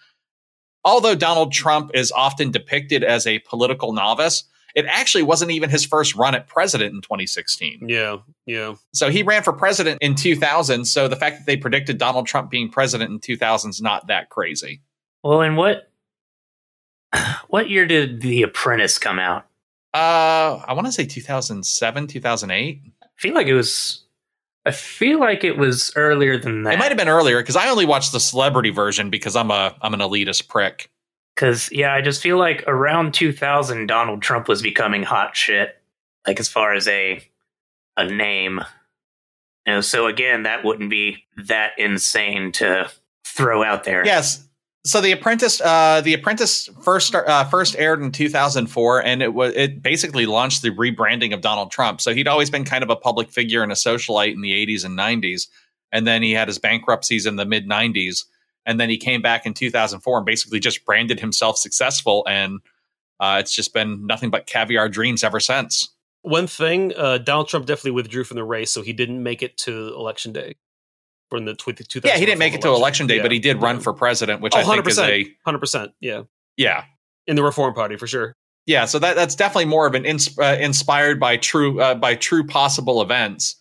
[0.84, 4.44] Although Donald Trump is often depicted as a political novice,
[4.78, 7.90] it actually wasn't even his first run at president in 2016.
[7.90, 8.76] Yeah, yeah.
[8.94, 10.86] So he ran for president in 2000.
[10.86, 14.30] So the fact that they predicted Donald Trump being president in 2000 is not that
[14.30, 14.82] crazy.
[15.24, 15.90] Well, and what
[17.48, 19.48] what year did The Apprentice come out?
[19.96, 22.82] Uh, I want to say 2007, 2008.
[23.02, 24.04] I feel like it was.
[24.64, 26.76] I feel like it was earlier than that.
[26.76, 29.76] It might have been earlier because I only watched the celebrity version because I'm a
[29.82, 30.92] I'm an elitist prick.
[31.38, 35.78] Because yeah, I just feel like around 2000, Donald Trump was becoming hot shit.
[36.26, 37.22] Like as far as a
[37.96, 38.62] a name.
[39.82, 42.90] So again, that wouldn't be that insane to
[43.26, 44.04] throw out there.
[44.06, 44.48] Yes.
[44.84, 49.54] So the Apprentice, uh, the Apprentice first uh, first aired in 2004, and it was
[49.54, 52.02] it basically launched the rebranding of Donald Trump.
[52.02, 54.86] So he'd always been kind of a public figure and a socialite in the 80s
[54.86, 55.48] and 90s,
[55.92, 58.24] and then he had his bankruptcies in the mid 90s,
[58.68, 62.60] and then he came back in 2004 and basically just branded himself successful, and
[63.20, 65.90] uh, it's just been nothing but caviar dreams ever since.
[66.22, 69.58] One thing, uh, Donald Trump definitely withdrew from the race, so he didn't make it
[69.60, 70.56] to election day.
[71.30, 73.22] From the tw- 2000 Yeah, he didn't make it to election day, Yeah.
[73.24, 75.10] but he did run for president, which Oh, I think is 100%.
[75.10, 75.92] a 100%.
[76.00, 76.22] Yeah.
[76.56, 76.84] yeah.
[77.26, 78.36] In the Reform Party, for sure.
[78.66, 82.16] yeah so that that's definitely more of an ins- uh, inspired by true uh, by
[82.16, 83.56] true possible events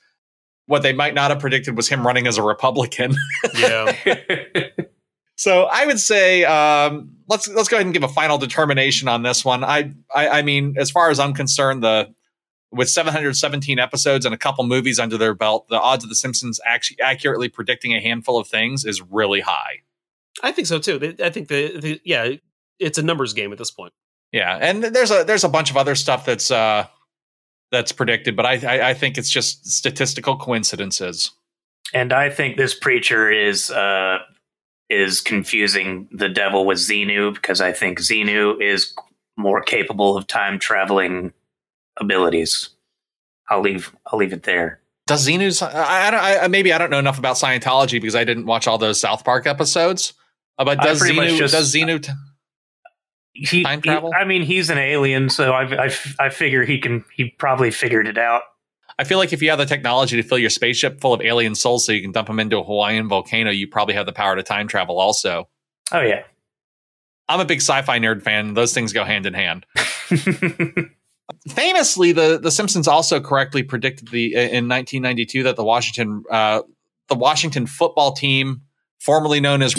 [0.66, 3.14] what they might not have predicted was him running as a republican
[3.57, 3.95] Yeah.
[5.37, 9.22] so i would say um, let's let's go ahead and give a final determination on
[9.22, 12.12] this one I, I i mean as far as i'm concerned the
[12.72, 16.61] with 717 episodes and a couple movies under their belt the odds of the simpsons
[16.66, 19.83] actually accurately predicting a handful of things is really high
[20.42, 21.14] I think so too.
[21.22, 22.33] I think the, the yeah,
[22.79, 23.92] it's a numbers game at this point.
[24.33, 26.87] Yeah, and there's a there's a bunch of other stuff that's uh
[27.72, 31.31] that's predicted, but I I, I think it's just statistical coincidences.
[31.94, 34.18] and I think this preacher is uh
[34.88, 38.94] is confusing the devil with Xenu because I think Xenu is
[39.37, 41.33] more capable of time traveling
[41.99, 42.70] abilities.
[43.49, 43.94] I'll leave.
[44.07, 44.81] I'll leave it there.
[45.07, 45.70] Does Xenu's I,
[46.11, 49.01] I I, maybe I don't know enough about Scientology because I didn't watch all those
[49.01, 50.14] South Park episodes.
[50.59, 52.12] Uh, but does Xenu just- does Xenu t-
[53.35, 54.12] He, Time he- travel?
[54.18, 57.05] I mean, he's an alien, so I, I, I figure he can.
[57.14, 58.42] He probably figured it out.
[58.98, 61.54] I feel like if you have the technology to fill your spaceship full of alien
[61.54, 64.37] souls so you can dump them into a Hawaiian volcano, you probably have the power
[64.37, 65.48] to time travel also.
[65.92, 66.22] Oh yeah.
[67.28, 68.54] I'm a big sci-fi nerd fan.
[68.54, 69.66] Those things go hand in hand.
[71.48, 76.62] Famously, the the Simpsons also correctly predicted the in 1992 that the Washington uh,
[77.09, 78.62] the Washington football team,
[79.00, 79.74] formerly known as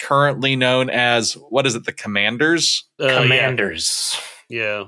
[0.00, 2.84] currently known as what is it, the Commanders?
[3.00, 3.22] Uh.
[3.22, 4.20] Commanders.
[4.48, 4.60] Yeah.
[4.74, 4.84] Yeah,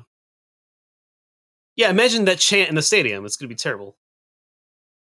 [1.77, 3.25] imagine that chant in the stadium.
[3.25, 3.97] It's going to be terrible.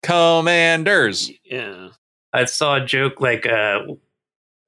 [0.03, 1.31] Commanders.
[1.45, 1.89] Yeah.
[2.33, 3.81] I saw a joke like uh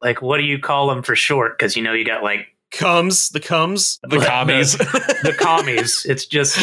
[0.00, 1.56] like what do you call them for short?
[1.56, 4.00] Because you know you got like Comes, the comes.
[4.02, 4.78] The commies.
[4.78, 6.06] the commies.
[6.08, 6.56] It's just,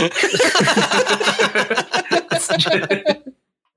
[2.31, 3.19] it's just-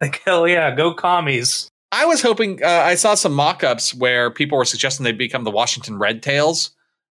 [0.00, 1.68] like hell yeah, go commies.
[1.92, 5.50] I was hoping uh, I saw some mock-ups where people were suggesting they become the
[5.50, 6.70] Washington Red Tails.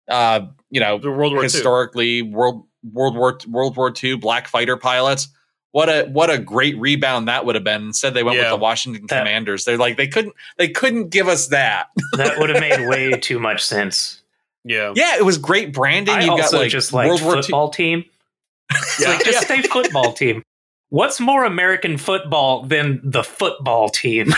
[0.08, 1.46] Uh, you know, The World War II.
[1.46, 5.28] historically World World War World War II black fighter pilots.
[5.72, 7.84] What a what a great rebound that would have been.
[7.88, 8.44] Instead, they went Yeah.
[8.44, 9.66] with the Washington That- Commanders.
[9.66, 11.88] They're like they couldn't they couldn't give us that.
[12.18, 14.22] That would have made way too much sense.
[14.64, 14.94] Yeah.
[14.96, 16.16] yeah, it was great branding.
[16.16, 17.42] I You've also got like just like World War II.
[17.44, 18.06] football team.
[19.00, 19.10] Yeah.
[19.10, 20.44] like just say football team.
[20.90, 24.30] What's more American football than the football team?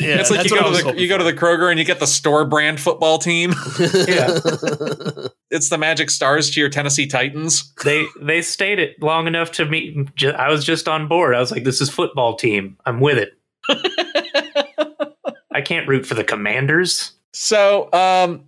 [0.00, 2.00] Yeah, it's like you go to the you go to the Kroger and you get
[2.00, 3.54] the store brand football team.
[3.78, 4.38] Yeah.
[5.50, 7.72] it's the Magic Stars to your Tennessee Titans.
[7.84, 10.06] they they stayed it long enough to me.
[10.36, 11.34] I was just on board.
[11.34, 12.76] I was like, this is football team.
[12.86, 13.32] I'm with it.
[15.52, 17.12] I can't root for the Commanders.
[17.32, 18.44] So, um,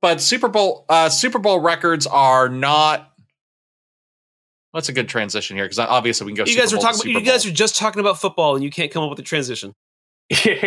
[0.00, 3.12] but Super Bowl uh, Super Bowl records are not.
[4.74, 5.66] What's a good transition here?
[5.66, 6.42] Because obviously we can go.
[6.50, 7.12] you Super guys were Bowl to talking.
[7.12, 9.22] Super You guys are just talking about football, and you can't come up with a
[9.22, 9.72] transition.
[10.30, 10.58] is that?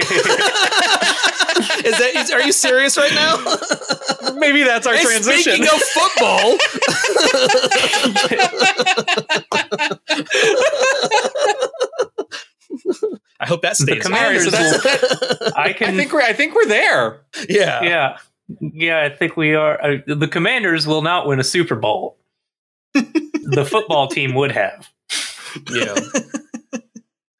[2.15, 3.35] Is, are you serious right now?
[4.39, 5.55] Maybe that's our Hey, transition.
[5.55, 6.57] Speaking of football,
[13.39, 13.97] I hope that stays.
[13.97, 15.95] The Commanders All right, so that's- I I can.
[15.95, 17.21] think we're I think we're there.
[17.49, 18.17] yeah, yeah,
[18.59, 19.03] yeah.
[19.03, 19.81] I think we are.
[19.83, 22.17] Uh, the Commanders will not win a Super Bowl.
[22.93, 24.89] The football team would have.
[25.71, 25.95] yeah.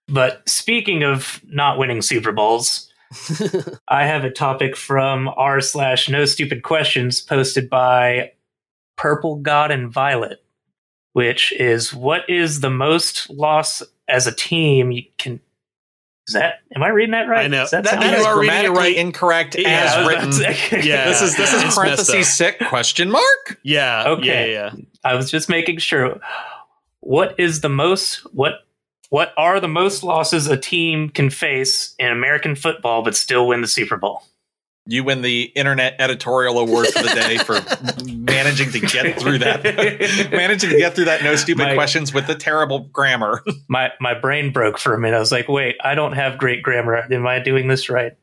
[0.07, 2.91] But speaking of not winning Super Bowls,
[3.87, 8.31] I have a topic from r slash no stupid questions posted by
[8.95, 10.43] Purple God and Violet,
[11.13, 15.39] which is what is the most loss as a team you can.
[16.27, 16.55] Is that?
[16.75, 17.45] Am I reading that right?
[17.45, 17.61] I know.
[17.61, 18.95] Does that That- that That You are reading it right.
[18.95, 20.25] incorrect Yeah, as written.
[20.29, 21.05] about to say- Yeah.
[21.05, 23.59] This is this is It's parentheses sick question mark.
[23.63, 24.03] Yeah.
[24.09, 24.51] Okay.
[24.53, 24.71] Yeah.
[24.75, 24.83] Yeah.
[25.05, 26.19] I was just making sure.
[26.99, 28.65] What is the most what
[29.09, 33.61] what are the most losses a team can face in American football but still win
[33.61, 34.23] the Super Bowl?
[34.87, 37.59] You win the internet editorial award for the day for
[38.05, 39.63] managing to get through that.
[40.31, 43.43] managing to get through that no stupid My- questions with the terrible grammar.
[43.67, 45.17] my my brain broke for a minute.
[45.17, 46.95] I was like, wait, I don't have great grammar.
[47.11, 48.13] Am I doing this right?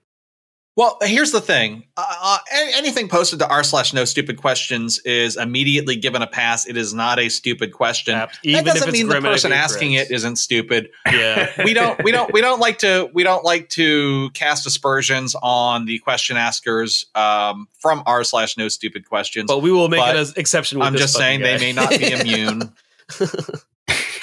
[0.77, 1.85] Well, here's the thing.
[1.97, 6.67] Uh, uh, anything posted to r slash no stupid questions is immediately given a pass.
[6.67, 8.21] It is not a stupid question.
[8.43, 10.91] Even if doesn't mean the person asking it isn't stupid.
[11.07, 11.53] Yeah.
[11.65, 15.85] We don't we don't we don't like to we don't like to cast aspersions on
[15.85, 19.47] the question askers um, from r slash no stupid questions.
[19.47, 20.81] But we will make But an exception.
[20.81, 22.73] With I'm just saying they may not be immune.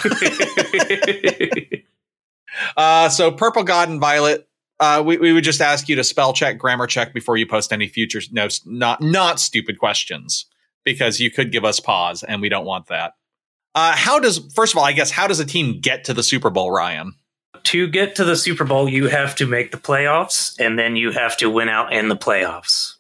[2.76, 4.48] Uh, so purple god and violet.
[4.82, 7.72] Uh, we, we would just ask you to spell check, grammar check before you post
[7.72, 10.48] any future no not not stupid questions
[10.84, 13.14] because you could give us pause and we don't want that.
[13.74, 16.24] Uh, how does first of all, I guess, how does a team get to the
[16.24, 17.14] Super Bowl, Ryan?
[17.64, 21.12] to get to the Super Bowl, you have to make the playoffs, and then you
[21.12, 22.96] have to win out in the playoffs.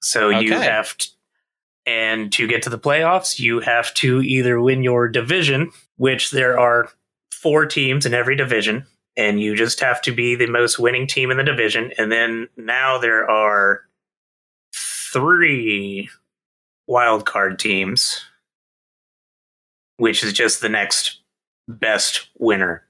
[0.00, 1.08] So you have, to,
[1.86, 6.58] and to get to the playoffs, you have to either win your division, which there
[6.58, 6.88] are
[7.30, 11.30] four teams in every division, and you just have to be the most winning team
[11.30, 11.92] in the division.
[11.98, 13.82] And then now there are
[14.74, 16.08] three
[16.86, 18.24] wild card teams,
[19.96, 21.20] which is just the next
[21.68, 22.84] best winner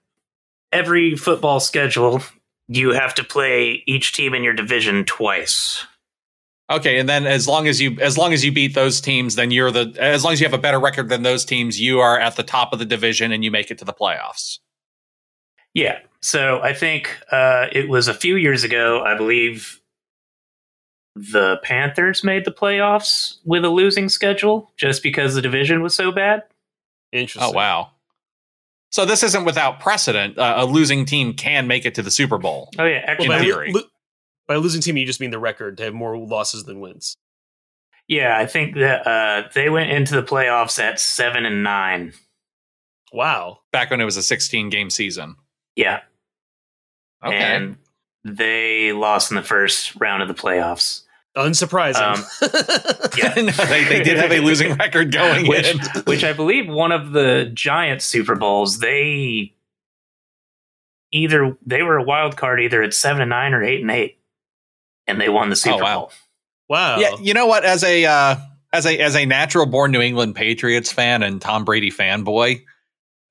[0.72, 2.22] every football schedule,
[2.68, 5.86] you have to play each team in your division twice.
[6.70, 9.50] Okay, and then as long as you as long as you beat those teams, then
[9.50, 12.18] you're the as long as you have a better record than those teams, you are
[12.18, 14.58] at the top of the division and you make it to the playoffs.
[15.74, 15.98] Yeah.
[16.22, 19.80] So I think uh, it was a few years ago, I believe
[21.14, 26.10] the Panthers made the playoffs with a losing schedule just because the division was so
[26.12, 26.44] bad.
[27.12, 27.52] Interesting.
[27.52, 27.90] Oh wow!
[28.90, 30.38] So this isn't without precedent.
[30.38, 32.70] Uh, a losing team can make it to the Super Bowl.
[32.78, 33.02] Oh, yeah.
[33.02, 33.72] In Actually, by, theory.
[33.72, 33.82] lo-
[34.46, 35.76] by losing team, you just mean the record.
[35.76, 37.16] They have more losses than wins.
[38.08, 42.12] yeah, I think that uh, they went into the playoffs at seven and nine.
[43.12, 43.58] Wow.
[43.72, 45.36] back when it was a 16 game season.
[45.76, 46.00] Yeah.
[47.24, 47.36] Okay.
[47.36, 47.76] And
[48.24, 51.02] they lost in the first round of the playoffs.
[51.36, 52.22] Unsurprising.
[53.18, 53.34] Yeah.
[53.36, 55.78] no, they, they did have a losing record going which, in.
[56.04, 59.52] which I believe one of the Giants Super Bowls, they
[61.12, 64.18] either they were a wild card either at seven and nine or eight and eight,
[65.06, 65.98] and they won the Super Oh, wow.
[66.00, 66.12] Bowl.
[66.68, 66.98] wow.
[66.98, 67.64] Yeah, you know what?
[67.64, 68.36] As a uh,
[68.72, 72.62] as a as a natural born New England Patriots fan and Tom Brady fanboy,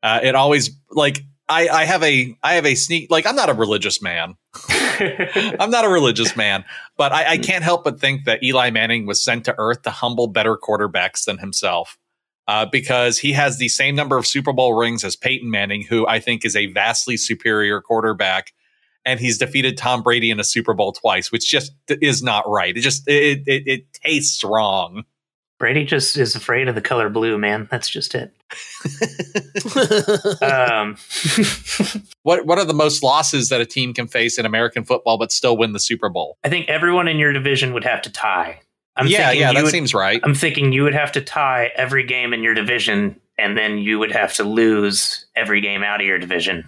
[0.03, 3.49] uh, it always like I I have a I have a sneak like I'm not
[3.49, 4.35] a religious man.
[4.69, 6.63] I'm not a religious man,
[6.97, 9.91] but I, I can't help but think that Eli Manning was sent to earth to
[9.91, 11.97] humble better quarterbacks than himself.
[12.47, 16.07] Uh, because he has the same number of Super Bowl rings as Peyton Manning, who
[16.07, 18.51] I think is a vastly superior quarterback,
[19.05, 22.75] and he's defeated Tom Brady in a Super Bowl twice, which just is not right.
[22.75, 25.03] It just it it, it tastes wrong.
[25.61, 27.67] Brady just is afraid of the color blue, man.
[27.69, 28.33] That's just it.
[30.41, 30.97] Um,
[32.23, 35.31] What what are the most losses that a team can face in American football but
[35.31, 36.37] still win the Super Bowl?
[36.43, 38.59] I think everyone in your division would have to tie.
[38.95, 40.19] I'm yeah, yeah, that would- seems right.
[40.23, 43.99] I'm thinking you would have to tie every game in your division, and then you
[43.99, 46.67] would have to lose every game out of your division.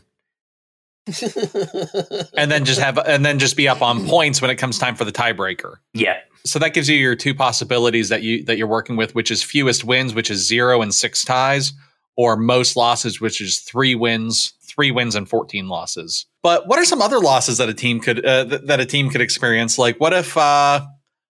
[2.37, 4.95] and then just have and then just be up on points when it comes time
[4.95, 5.75] for the tiebreaker.
[5.93, 9.29] Yeah, So that gives you your two possibilities that you that you're working with, which
[9.29, 11.73] is fewest wins, which is zero and six ties,
[12.15, 16.25] or most losses, which is three wins, three wins and fourteen losses.
[16.41, 19.09] But what are some other losses that a team could uh, th- that a team
[19.09, 19.77] could experience?
[19.77, 20.85] Like what if uh,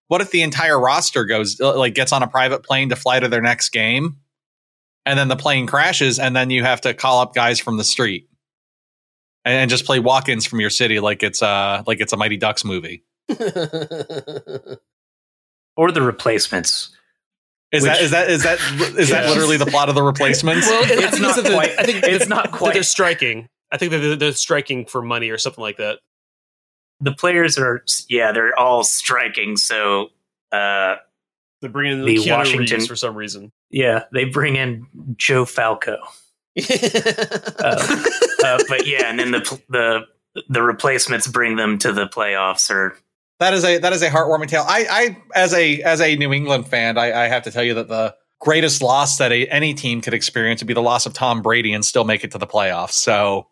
[0.08, 3.20] what if the entire roster goes uh, like gets on a private plane to fly
[3.20, 4.18] to their next game,
[5.04, 7.84] and then the plane crashes, and then you have to call up guys from the
[7.84, 8.28] street
[9.46, 12.38] and, and just play walk-ins from your city like it's uh like it's a Mighty
[12.38, 13.04] Ducks movie.
[15.76, 16.96] or the replacements.
[17.72, 18.60] Is Which- that is that is that
[19.00, 19.30] is that Yeah.
[19.30, 20.68] literally the plot of the replacements?
[20.68, 22.74] well, it, I It's think not quite- I think it's not that quite.
[22.74, 23.50] They're striking.
[23.72, 25.98] I think they're, they're striking for money or something like that.
[27.02, 29.58] The players are, yeah, they're all striking.
[29.58, 30.10] So,
[30.52, 30.98] uh,
[31.60, 33.52] They're bringing in The Keanu Washington- Reeves for some reason.
[33.72, 34.86] yeah, they bring in
[35.18, 35.98] Joe Falco.
[37.60, 38.04] Uh,
[38.44, 40.02] uh, but yeah, and then the the
[40.50, 42.70] the replacements bring them to the playoffs.
[42.70, 42.98] Or
[43.40, 44.66] that is a that is a heartwarming tale.
[44.68, 47.74] I I as a as a New England fan, I, I have to tell you
[47.76, 51.14] that the greatest loss that a, any team could experience would be the loss of
[51.14, 52.92] Tom Brady and still make it to the playoffs.
[52.92, 53.48] So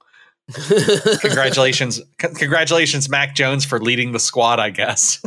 [1.21, 4.59] congratulations, c- congratulations, Mac Jones for leading the squad.
[4.59, 5.23] I guess.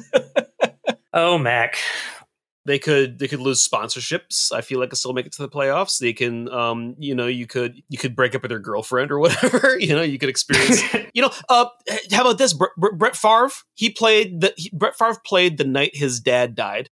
[1.15, 1.79] oh, Mac,
[2.67, 4.51] they could they could lose sponsorships.
[4.53, 5.99] I feel like I still make it to the playoffs.
[5.99, 9.19] They can, um, you know, you could you could break up with their girlfriend or
[9.21, 9.79] whatever.
[9.79, 10.81] you know, you could experience.
[11.15, 11.67] you know, uh,
[12.13, 12.53] how about this?
[12.53, 13.51] Bre- Bre- Brett Favre.
[13.75, 16.89] He played the he, Brett Favre played the night his dad died,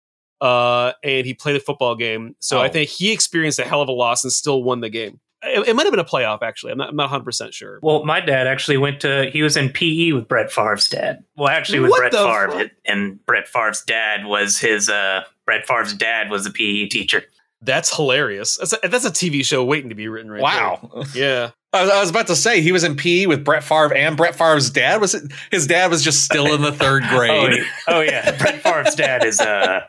[0.41, 2.35] uh, and he played a football game.
[2.39, 2.71] So I Oh.
[2.71, 5.19] think he experienced a hell of a loss and still won the game.
[5.43, 6.71] It, it might have been a playoff actually.
[6.71, 7.79] I'm not I'm not 100 percent sure.
[7.81, 9.29] Well, my dad actually went to.
[9.31, 11.23] He was in PE with Brett Favre's dad.
[11.35, 12.71] Well, actually, with What Brett the Favre, fuck?
[12.85, 14.89] and Brett Favre's dad was his.
[14.89, 17.23] uh Brett Favre's dad was a PE teacher.
[17.61, 18.57] That's hilarious.
[18.57, 20.91] That's a, that's a TV show waiting to be written right wow.
[20.93, 21.03] there.
[21.15, 21.49] Yeah.
[21.73, 24.15] I was, I was about to say he was in PE with Brett Favre and
[24.15, 25.01] Brett Favre's dad.
[25.01, 27.53] Was it his dad was just still in the third Oh, grade?
[27.59, 27.63] yeah.
[27.87, 29.81] oh yeah, Brett Favre's dad is uh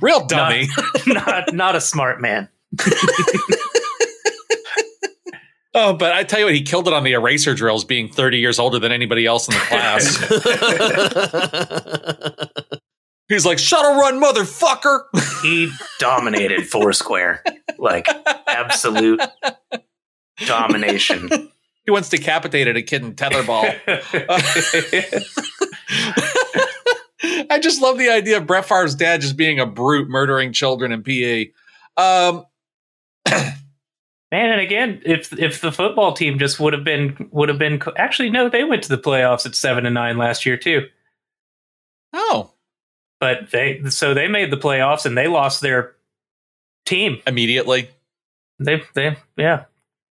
[0.00, 0.68] Real dummy.
[1.06, 2.48] not not a smart man.
[5.84, 8.38] Oh, but I tell you what, he killed it on the eraser drills, being 30
[8.38, 10.16] years older than anybody else in the class.
[13.28, 15.02] He's like, shuttle run, motherfucker.
[15.42, 17.42] He dominated Foursquare,
[17.78, 18.06] like
[18.46, 19.20] absolute
[20.46, 21.28] domination.
[21.84, 23.64] he once decapitated a kid in tetherball.
[27.50, 30.92] I just love the idea of Brett Favre's dad just being a brute, murdering children
[30.92, 31.50] in PE.
[31.96, 32.44] Um,
[34.32, 37.80] Man, and again, if if the football team just would have been would have been
[37.96, 40.88] actually no, they went to the playoffs at seven and nine last year too.
[42.14, 42.50] oh,
[43.20, 45.94] But they so they made the playoffs and they lost their
[46.86, 47.20] team.
[47.26, 47.90] immediately.
[48.58, 49.64] They they yeah.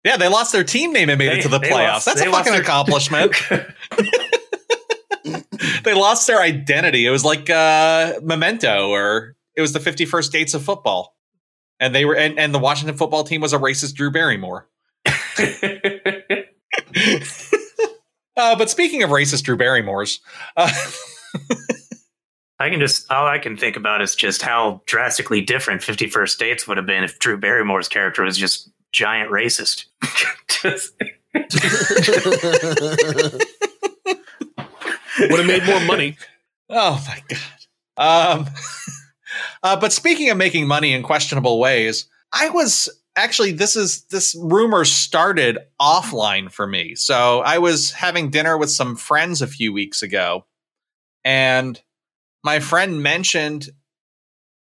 [0.04, 1.94] Yeah, they lost their team name and made They- it to the playoffs.
[1.94, 3.34] lost- That's a fucking their- accomplishment.
[5.84, 7.06] they lost their identity.
[7.06, 11.16] It was like uh, Memento, or it was the Fifty First Dates of Football,
[11.82, 14.70] and they were and, and the Washington football team was a racist Drew Barrymore.
[18.38, 20.20] Uh, but speaking of racist Drew Barrymores,
[20.56, 20.72] uh,
[22.60, 26.40] I can just all I can think about is just how drastically different Fifty First
[26.40, 29.86] Dates would have been if Drew Barrymore's character was just giant racist.
[30.48, 30.94] Just-
[35.20, 36.18] Would have made more money.
[36.70, 38.38] oh my god.
[38.38, 38.48] Um,
[39.64, 44.36] uh, but speaking of making money in questionable ways, I was actually this is this
[44.40, 46.96] rumor started offline for me.
[46.96, 50.46] So I was having dinner with some friends a few weeks ago,
[51.24, 51.80] and
[52.44, 53.70] my friend mentioned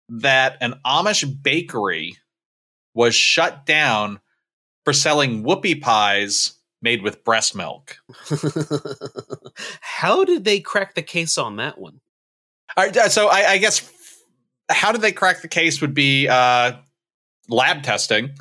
[0.09, 2.17] that an Amish bakery
[2.93, 4.19] was shut down
[4.83, 7.97] for selling whoopie pies made with breast milk.
[9.81, 11.99] How did they crack the case on that one?
[12.75, 13.79] All right, uh, so I, I guess
[14.69, 16.73] how did they crack the case would be uh,
[17.49, 18.31] lab testing.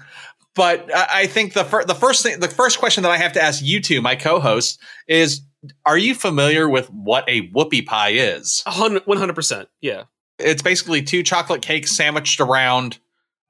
[0.54, 3.32] But I I think the fir- the first thing, the first question that I have
[3.34, 5.40] to ask you two, my co-hosts, is:
[5.86, 8.62] Are you familiar with what a whoopie pie is?
[8.66, 9.68] One hundred percent.
[9.80, 10.04] Yeah.
[10.40, 12.98] It's basically two chocolate cakes sandwiched around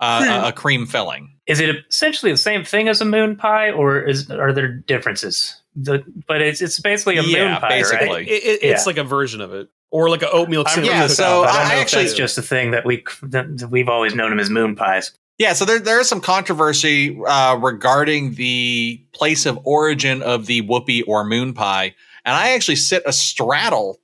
[0.01, 1.35] uh, a, a cream filling.
[1.47, 5.61] Is it essentially the same thing as a moon pie, or is are there differences?
[5.77, 8.09] The, but it's it's basically a Yeah, moon pie, basically.
[8.09, 8.29] right?
[8.29, 8.87] It, it, It's Yeah.
[8.87, 10.65] like a version of it, or like an oatmeal.
[10.67, 11.15] I'm yeah, cookie.
[11.15, 14.15] so I don't I know actually- that's just a thing that we that we've always
[14.15, 15.13] known them as moon pies.
[15.39, 20.63] Yeah, so there there is some controversy uh, regarding the place of origin of the
[20.63, 24.01] whoopie or moon pie, and I actually sit a straddle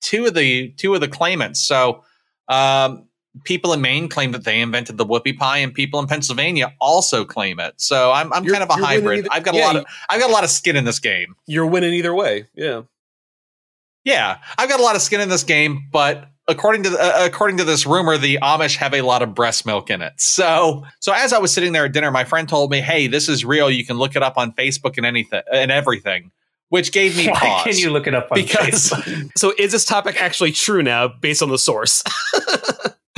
[0.00, 1.60] two of the two of the claimants.
[1.60, 2.02] So,
[2.48, 3.04] um,
[3.44, 7.26] people in Maine claim that they invented the whoopie pie, and people in Pennsylvania also
[7.26, 7.74] claim it.
[7.76, 9.18] So I'm I'm You're- kind of a hybrid.
[9.18, 10.98] either- I've got yeah, a lot of I've got a lot of skin in this
[10.98, 11.36] game.
[11.46, 12.46] You're winning either way.
[12.54, 12.82] Yeah.
[14.04, 17.26] Yeah, I've got a lot of skin in this game, but according to the, uh,
[17.26, 20.14] according to this rumor, the Amish have a lot of breast milk in it.
[20.16, 23.28] So, so as I was sitting there at dinner, my friend told me, "Hey, this
[23.28, 23.70] is real.
[23.70, 26.30] You can look it up on Facebook and anything and everything,"
[26.70, 27.64] which gave me Why pause.
[27.64, 29.30] can you look it up on because Facebook?
[29.36, 32.02] So is this topic actually true now, based on the source?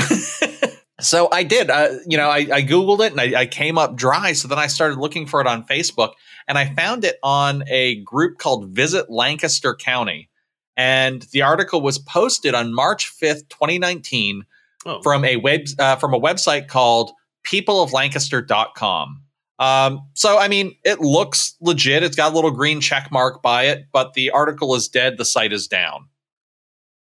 [1.01, 1.71] so I did.
[1.71, 4.33] Uh, you know, I, I googled it and I, I came up dry.
[4.33, 6.13] So then I started looking for it on Facebook,
[6.49, 10.29] and I found it on a group called Visit Lancaster County.
[10.77, 14.45] And the article was posted on March fifth, twenty nineteen.
[14.85, 15.01] Oh.
[15.01, 17.13] from a web uh, from a website called
[17.47, 19.23] peopleoflancaster.com.
[19.59, 22.03] Um, so I mean, it looks legit.
[22.03, 25.19] It's got a little green check mark by it, but the article is dead.
[25.19, 26.09] The site is down.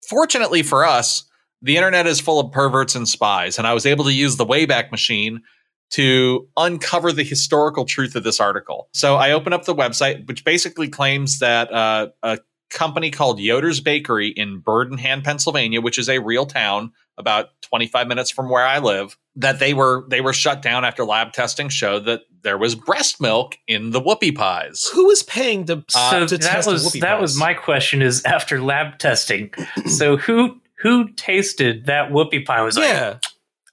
[0.08, 1.24] Fortunately for us,
[1.60, 4.46] the internet is full of perverts and spies, and I was able to use the
[4.46, 5.42] Wayback Machine
[5.90, 8.88] to uncover the historical truth of this article.
[8.92, 12.38] So I open up the website, which basically claims that uh, a
[12.70, 18.30] company called Yoder's Bakery in Bird-in-Hand, Pennsylvania, which is a real town about 25 minutes
[18.30, 22.04] from where I live, that they were they were shut down after lab testing showed
[22.04, 24.88] that there was breast milk in the whoopie pies.
[24.94, 28.02] Who was paying to, Uh, so to that test was whoopie that was my question.
[28.02, 29.50] Is after lab testing,
[29.86, 32.56] so who who tasted that whoopie pie?
[32.58, 33.18] and Was like, Yeah.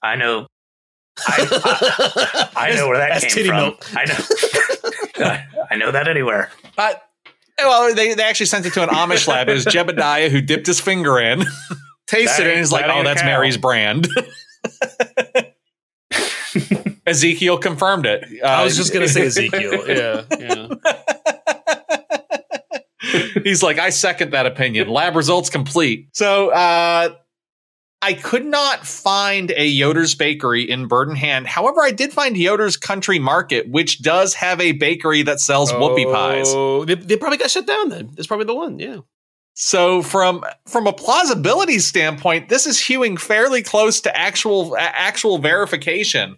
[0.02, 0.46] I know,
[1.18, 3.56] I, I know where that That's came titty from.
[3.56, 3.86] milk.
[3.96, 6.50] I know, I, I know that anywhere.
[6.76, 7.05] But
[7.58, 9.48] well, they, they actually sent it to an Amish lab.
[9.48, 11.44] It was Jebediah who dipped his finger in,
[12.06, 14.08] tasted That it, and he's like, "Oh, that's cow." Mary's brand."
[17.06, 18.24] Ezekiel confirmed it.
[18.42, 19.88] Uh, I was just gonna say Ezekiel.
[19.88, 20.68] Yeah, yeah.
[23.44, 24.88] He's like, I second that opinion.
[24.88, 26.08] Lab results complete.
[26.12, 27.10] So, uh,
[28.02, 31.46] I could not find a Yoder's bakery in Bird-in-Hand.
[31.46, 36.12] However, I did find Yoder's Country Market, which does have a bakery that sells whoopie
[36.12, 36.46] pies.
[36.48, 38.10] Oh, they, they probably got shut down then.
[38.14, 38.78] That's probably the one.
[38.78, 38.98] Yeah.
[39.54, 46.36] So, from from a plausibility standpoint, this is hewing fairly close to actual actual verification.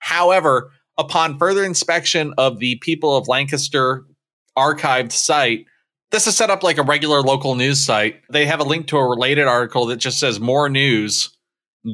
[0.00, 4.04] However, upon further inspection of the People of Lancaster
[4.58, 5.64] archived site,
[6.10, 8.22] this is set up like a regular local news site.
[8.30, 11.36] They have a link to a related article that just says more news.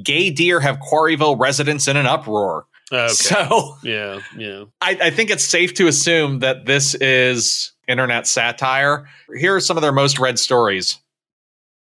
[0.02, 2.66] Gay deer have Quarryville residents in an uproar.
[2.92, 3.12] Oh, okay.
[3.12, 4.64] So yeah, yeah.
[4.80, 9.08] I, I think it's safe to assume that this is internet satire.
[9.36, 10.98] Here are some of their most read stories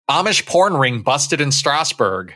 [0.09, 2.35] Amish porn ring busted in Strasburg.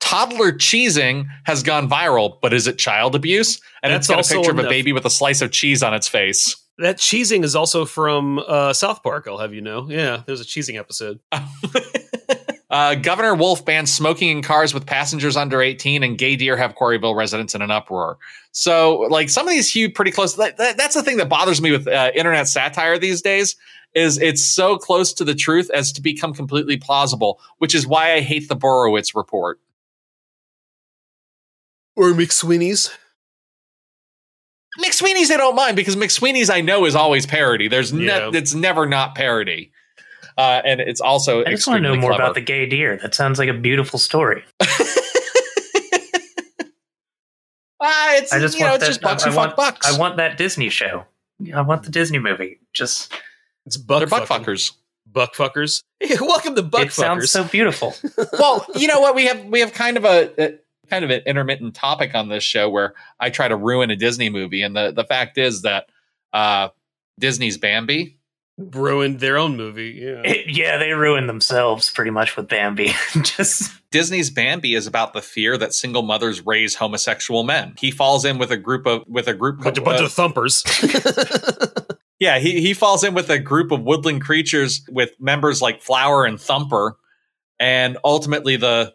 [0.00, 3.60] Toddler cheesing has gone viral, but is it child abuse?
[3.82, 5.94] And That's it's got a picture of a baby with a slice of cheese on
[5.94, 6.56] its face.
[6.78, 9.26] That cheesing is also from uh, South Park.
[9.28, 9.88] I'll have you know.
[9.88, 11.20] Yeah, there's a cheesing episode.
[12.70, 16.74] uh, Governor Wolf bans smoking in cars with passengers under 18, and gay deer have
[16.74, 18.18] Quarryville residents in an uproar.
[18.52, 20.34] So, like, some of these hew pretty close.
[20.36, 23.56] That, that- that's the thing that bothers me with uh, internet satire these days
[23.94, 28.12] is it's so close to the truth as to become completely plausible, which is why
[28.12, 29.58] I hate the Borowitz report.
[31.96, 32.90] Or McSweeney's.
[34.78, 37.68] McSweeney's I don't mind because McSweeney's I know is always parody.
[37.68, 38.30] There's ne- Yeah.
[38.32, 39.72] it's never not parody.
[40.38, 42.22] Uh, and it's also I just want to know more clever.
[42.24, 42.96] about the gay deer.
[43.00, 44.44] That sounds like a beautiful story.
[47.78, 49.74] Ah, it's I just you know want it's just bucks I, who I want, fuck
[49.74, 49.86] bucks.
[49.94, 51.04] I want that Disney show.
[51.54, 52.58] I want the Disney movie.
[52.72, 53.12] Just
[53.66, 54.46] It's buck They're buck fucking.
[54.46, 54.72] fuckers.
[55.06, 55.82] Buck fuckers.
[56.20, 57.94] Welcome to buck it sounds so beautiful.
[58.32, 59.14] well, you know what?
[59.14, 60.58] We have we have kind of a
[60.88, 64.30] kind of an intermittent topic on this show where I try to ruin a Disney
[64.30, 65.86] movie, and the the fact is that
[66.32, 66.68] uh,
[67.18, 68.18] Disney's Bambi.
[68.58, 70.00] Ruined their own movie.
[70.02, 70.22] Yeah.
[70.24, 72.92] It- yeah, they ruined themselves pretty much with Bambi.
[73.22, 77.74] Just Disney's Bambi is about the fear that single mothers raise homosexual men.
[77.78, 80.12] He falls in with a group of with a group bunch, a bunch uh, of
[80.12, 80.64] thumpers.
[82.18, 86.24] Yeah, he, he falls in with a group of woodland creatures with members like Flower
[86.24, 86.96] and Thumper,
[87.60, 88.94] and ultimately the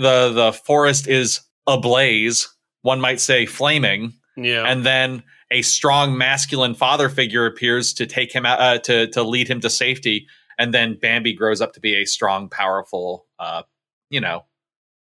[0.00, 2.48] the the forest is ablaze.
[2.82, 4.64] One might say flaming, yeah.
[4.64, 9.22] and then a strong masculine father figure appears to take him out uh, to to
[9.22, 10.26] lead him to safety,
[10.58, 13.62] and then Bambi grows up to be a strong, powerful, uh,
[14.08, 14.44] you know,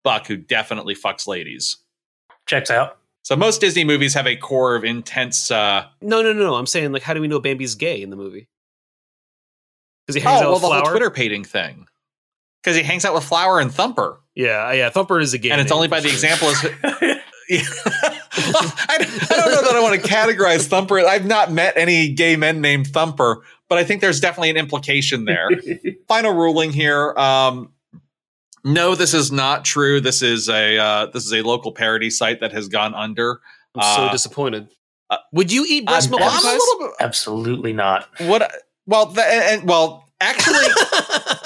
[0.04, 1.76] buck who definitely fucks ladies.
[2.46, 2.98] checks out.
[3.22, 5.50] So most Disney movies have a core of intense.
[5.50, 6.54] Uh, no, no, no, no.
[6.54, 8.48] I'm saying like, how do we know Bambi's gay in the movie?
[10.06, 10.90] Because he hangs oh, out well, with the whole Flower.
[10.92, 11.86] twitterpated thing.
[12.62, 14.90] Because he hangs out with Flower and Thumper, Yeah, yeah.
[14.90, 16.30] Thumper is a gay, and it's name only by for the sure.
[16.30, 17.20] example is.
[18.38, 20.98] I, I don't know that I want to categorize Thumper.
[21.00, 25.24] I've not met any gay men named Thumper, but I think there's definitely an implication
[25.24, 25.48] there.
[26.08, 27.14] Final ruling here.
[27.16, 27.72] Um,
[28.64, 30.00] no, this is not true.
[30.00, 33.40] This is a uh, this is a local parody site that has gone under.
[33.74, 34.68] I'm so uh, disappointed.
[35.10, 36.20] uh, Would you eat breast milk?
[36.20, 36.60] well, I'm puppy a pies?
[36.68, 36.96] little bit.
[37.00, 38.08] Absolutely not.
[38.20, 38.52] What?
[38.86, 40.66] Well, the, and, and- well, actually,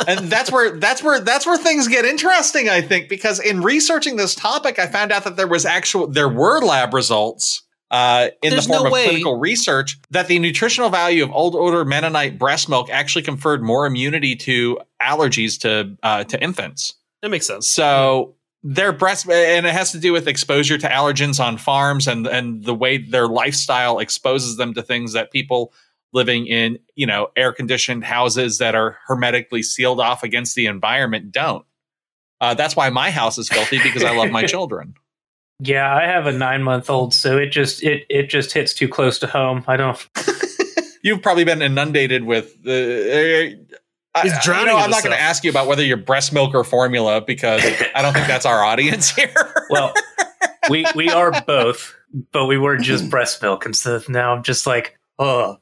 [0.06, 2.68] and that's where that's where that's where things get interesting.
[2.68, 6.28] I think because in researching this topic, I found out that there was actual there
[6.28, 7.62] were lab results.
[7.90, 9.08] Uh, in There's the form no of way.
[9.08, 13.84] clinical research, that the nutritional value of old order Mennonite breast milk actually conferred more
[13.84, 16.94] immunity to allergies to uh, to infants.
[17.20, 17.68] that makes sense.
[17.68, 22.28] So their breast, and it has to do with exposure to allergens on farms and
[22.28, 25.72] and the way their lifestyle exposes them to things that people
[26.12, 31.32] living in you know air conditioned houses that are hermetically sealed off against the environment
[31.32, 31.64] don't.
[32.40, 34.94] Uh, that's why my house is filthy because I love my children.
[35.62, 38.88] Yeah, I have a nine month old, so it just it it just hits too
[38.88, 39.62] close to home.
[39.66, 40.08] I don't.
[41.02, 43.58] You've probably been inundated with the.
[43.70, 43.74] Uh,
[44.18, 45.84] I- He's I- drowning You know, in I'm not going to ask you about whether
[45.84, 47.62] you're breast milk or formula because
[47.94, 49.32] I don't think that's our audience here.
[49.70, 49.92] Well,
[50.68, 51.94] we we are both,
[52.32, 55.58] but we were just breast milk, and so now I'm just like, oh.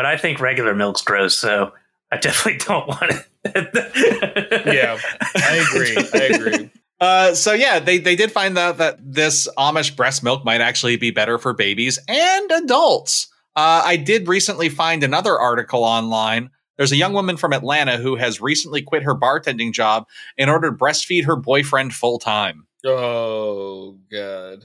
[0.00, 1.74] But I think regular milk's gross, so
[2.10, 3.12] I definitely don't want
[3.44, 4.64] it.
[4.64, 4.98] Yeah,
[5.36, 5.94] I agree.
[5.94, 6.70] I agree.
[6.98, 10.96] Uh, so yeah, they they did find out that this Amish breast milk might actually
[10.96, 13.28] be better for babies and adults.
[13.54, 16.48] Uh, I did recently find another article online.
[16.78, 20.06] There's a young woman from Atlanta who has recently quit her bartending job
[20.38, 22.66] in order to breastfeed her boyfriend full time.
[22.86, 24.64] Oh god,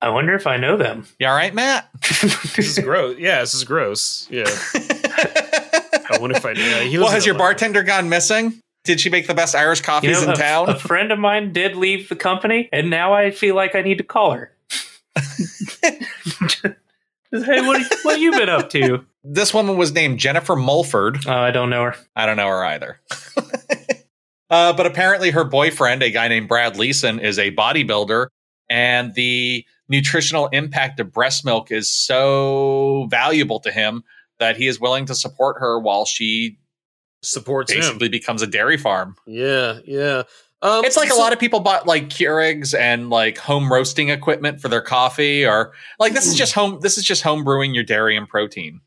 [0.00, 1.06] I wonder if I know them.
[1.18, 1.88] You all right, Matt?
[2.20, 3.16] this is gross.
[3.18, 4.28] Yeah, this is gross.
[4.30, 4.44] Yeah,
[4.74, 6.52] I wonder if I.
[6.52, 7.52] Yeah, he well, has your Atlanta.
[7.52, 8.60] bartender gone missing?
[8.84, 10.68] Did she make the best Irish You coffees know, in a, town?
[10.70, 13.98] a friend of mine did leave the company, and now I feel like I need
[13.98, 14.52] to call her.
[17.32, 19.04] hey, what what you been up to?
[19.24, 21.18] this woman was named Jennifer Mulford.
[21.26, 21.96] Oh, I don't know her.
[22.16, 23.00] I don't know her either.
[24.50, 28.28] uh, but apparently, her boyfriend, a guy named Brad Leeson, is a bodybuilder,
[28.70, 34.04] and the nutritional impact of breast milk is so valuable to him
[34.38, 36.58] that he is willing to support her while she
[37.22, 37.80] supports him.
[37.80, 39.16] basically becomes a dairy farm.
[39.26, 40.22] Yeah, yeah.
[40.60, 44.60] Um, It's like a lot of people bought like Keurigs and like home roasting equipment
[44.60, 46.78] for their coffee, or like this is just home.
[46.82, 48.80] This is just home brewing your dairy and protein.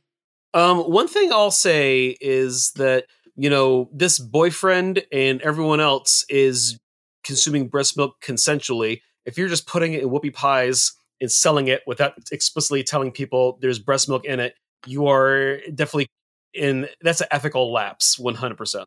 [0.53, 3.05] Um, one thing I'll say is that
[3.37, 6.77] you know this boyfriend and everyone else is
[7.23, 9.01] consuming breast milk consensually.
[9.25, 13.57] If you're just putting it in whoopie pies and selling it without explicitly telling people
[13.61, 14.55] there's breast milk in it,
[14.87, 16.07] you are definitely
[16.53, 16.87] in.
[17.01, 18.85] That's an ethical lapse, one hundred percent.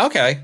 [0.00, 0.40] Okay.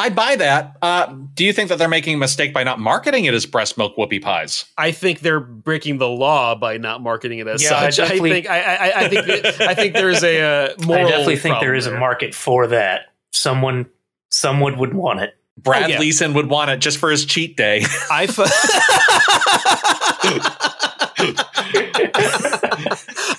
[0.00, 0.76] I buy that.
[0.80, 3.76] Uh, do you think that they're making a mistake by not marketing it as breast
[3.76, 4.64] milk whoopie pies?
[4.78, 7.98] I think they're breaking the law by not marketing it as Yeah, such.
[7.98, 11.04] I, definitely- think I, I, I think that- I think there's a uh, moral.
[11.06, 13.06] I definitely think there problem a market for that.
[13.32, 13.86] Someone
[14.30, 15.34] someone would want it.
[15.62, 15.98] Brad Oh, yeah.
[15.98, 17.82] Leeson would want it just for his cheat day.
[18.10, 18.26] I.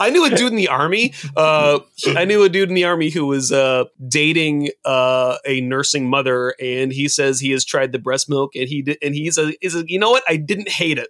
[0.01, 1.13] I knew a dude in the army.
[1.35, 6.09] Uh, I knew a dude in the army who was uh, dating uh, a nursing
[6.09, 9.37] mother, and he says he has tried the breast milk, and he did, and he's
[9.37, 10.23] a, is a, you know what?
[10.27, 11.09] I didn't hate it.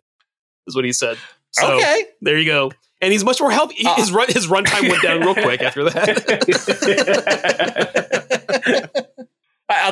[0.67, 1.17] Is what he said.
[1.51, 2.05] So okay.
[2.21, 2.71] there you go.
[3.01, 3.85] And he's much more healthy.
[3.85, 3.95] Uh.
[3.95, 8.05] his run his runtime went down real quick after that.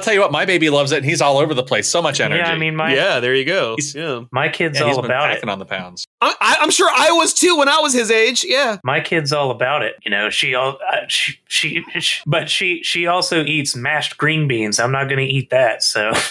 [0.08, 1.88] I- I'll tell you what, my baby loves it, and he's all over the place.
[1.90, 2.40] So much energy.
[2.40, 3.76] Yeah, I mean my yeah, there you go.
[3.78, 5.48] He's- Yeah, my kid's Yeah, he's all been about it.
[5.48, 6.06] on the pounds.
[6.22, 8.44] I, I, I'm sure I was too when I was his age.
[8.48, 8.78] Yeah.
[8.84, 9.96] My kid's all about it.
[10.04, 14.48] You know, she all uh, she, she she but she she also eats mashed green
[14.48, 14.80] beans.
[14.80, 15.84] I'm not going to eat that.
[15.84, 16.12] So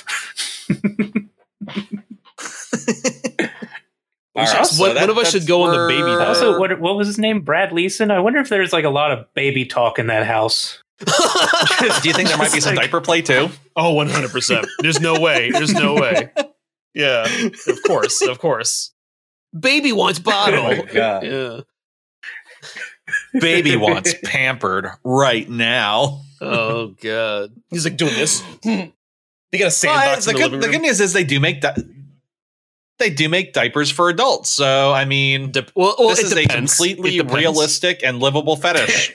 [4.35, 6.29] We should- right, so one, that- one of us should go on the baby diet.
[6.29, 7.41] Also, what what was his name?
[7.41, 8.11] Brad Leeson.
[8.11, 10.83] I wonder if there's like a lot of baby talk in that house.
[10.99, 13.51] Do you think there might be some Like- diaper play too?
[13.77, 14.67] Oh, 100%.
[14.81, 15.51] There's no way.
[15.51, 16.31] There's no way.
[16.95, 17.27] Yeah,
[17.67, 18.23] of course.
[18.23, 18.93] Of course.
[19.59, 20.65] Baby wants bottle.
[20.67, 21.23] Oh god.
[21.25, 21.61] yeah.
[23.39, 26.23] Baby wants pampered right now.
[26.41, 27.53] Oh, God.
[27.71, 28.43] He's like doing this.
[28.63, 31.25] They got a Well, sandbox the, in the, good, living the good news is they
[31.25, 31.77] do make di-
[32.99, 34.51] they do make diapers for adults.
[34.51, 36.53] So I mean, Dep- well, well, this it is depends.
[36.55, 39.15] a completely realistic and livable fetish.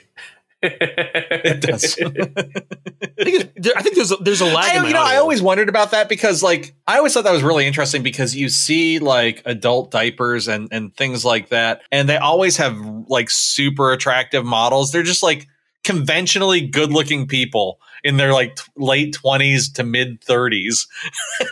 [0.62, 1.98] It does.
[2.02, 4.76] I think, there- I think there's a, there's a lag.
[4.76, 7.32] I, in you know, I always wondered about that because, like, I always thought that
[7.32, 12.08] was really interesting because you see like adult diapers and and things like that, and
[12.08, 14.92] they always have like super attractive models.
[14.92, 15.48] They're just like
[15.84, 20.88] conventionally good looking people in their like t- late twenties to mid thirties.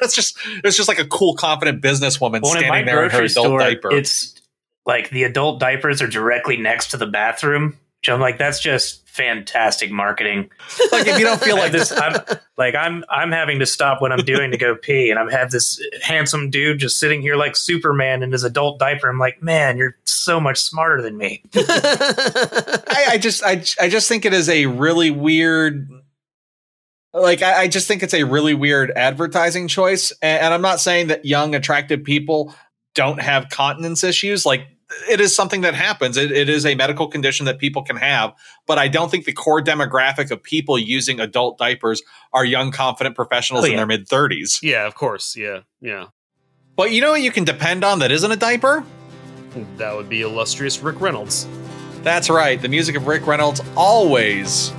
[0.01, 3.23] it's just it's just like a cool, confident businesswoman Well, in standing there in her
[3.23, 3.91] adult store, diaper.
[3.91, 4.39] it's
[4.85, 7.77] like the adult diapers are directly next to the bathroom.
[8.01, 10.49] Which I'm like, that's just fantastic marketing.
[10.91, 12.21] like if you don't feel like this, I'm
[12.57, 15.51] like, I'm I'm having to stop what I'm doing to go pee, and I have
[15.51, 19.09] this handsome dude just sitting here like Superman in his adult diaper.
[19.09, 21.43] I'm like, man, you're so much smarter than me.
[21.55, 25.89] I, I just I, I just think it is a really weird
[27.13, 30.79] like I, I just think it's a really weird advertising choice and, and i'm not
[30.79, 32.53] saying that young attractive people
[32.93, 34.61] don't have continence issues like
[35.09, 38.33] it is something that happens it, it is a medical condition that people can have
[38.65, 42.01] but i don't think the core demographic of people using adult diapers
[42.33, 45.35] are young confident professionals Oh, in their mid 30s yeah, of course.
[45.35, 46.07] Yeah, yeah.
[46.75, 48.83] but you know what you can depend on that isn't a diaper
[49.77, 51.47] That would be illustrious Rick Reynolds.
[52.01, 54.69] that's right the music of rick reynolds always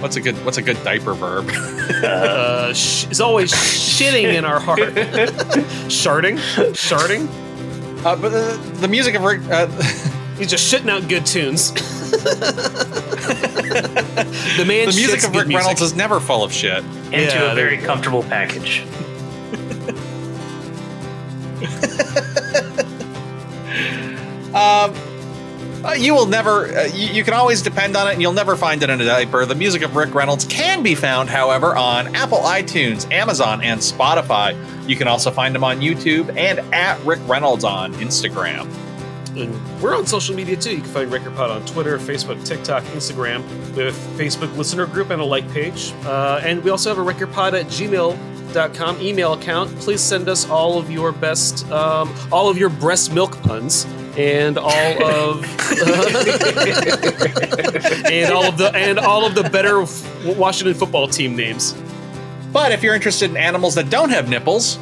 [0.00, 1.48] what's a good what's a good diaper verb
[1.98, 4.78] Uh, sh- is always shitting in our heart.
[5.88, 6.36] Sharding,
[6.74, 7.26] sharding.
[8.04, 9.66] Uh, but the, the music of Rick, uh,
[10.38, 11.72] He's just shitting out good tunes.
[11.72, 11.84] the
[14.66, 14.88] man.
[14.88, 15.56] the music of Rick music.
[15.56, 16.84] Reynolds is never full of shit.
[17.06, 18.84] Into Yeah, a very comfortable package.
[24.48, 24.94] Um,
[25.84, 28.56] uh, you will never, uh, you, you can always depend on it, and you'll never
[28.56, 29.46] find it in a diaper.
[29.46, 34.56] The music of Rick Reynolds can be found, however, on Apple iTunes, Amazon, and Spotify.
[34.88, 38.68] You can also find him on YouTube and at Rick Reynolds on Instagram.
[39.36, 40.70] And we're on social media too.
[40.72, 43.42] You can find Record Pod on Twitter, Facebook, TikTok, Instagram.
[43.76, 45.92] We have a Facebook listener group and a like page.
[46.04, 49.70] Uh, and we also have a Record Pod at gmail.com email account.
[49.76, 53.86] Please send us all of your best, um, all of your breast milk puns.
[54.16, 55.44] And all of
[58.10, 59.84] and all of the and all of the better
[60.34, 61.76] Washington football team names.
[62.52, 64.78] But if you're interested in animals that don't have nipples,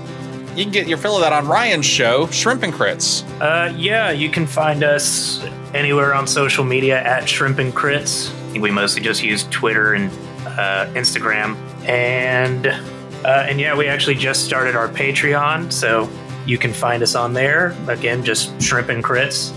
[0.54, 3.24] you can get your fill of that on Ryan's show, Shrimp and Crits.
[3.40, 8.32] Uh, yeah, you can find us anywhere on social media at Shrimp and Crits.
[8.58, 10.10] We mostly just use Twitter and
[10.46, 11.56] uh, Instagram,
[11.86, 16.08] and uh, and yeah, we actually just started our Patreon, so
[16.46, 17.76] you can find us on there.
[17.88, 19.52] Again, just Shrimp and Crits.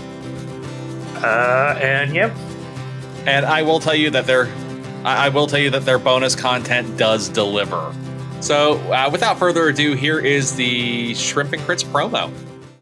[1.22, 2.34] Uh, and yep,
[3.26, 4.48] And I will tell you that their,
[5.04, 7.94] I will tell you that their bonus content does deliver.
[8.40, 12.32] So, uh, without further ado, here is the Shrimp and Crits promo.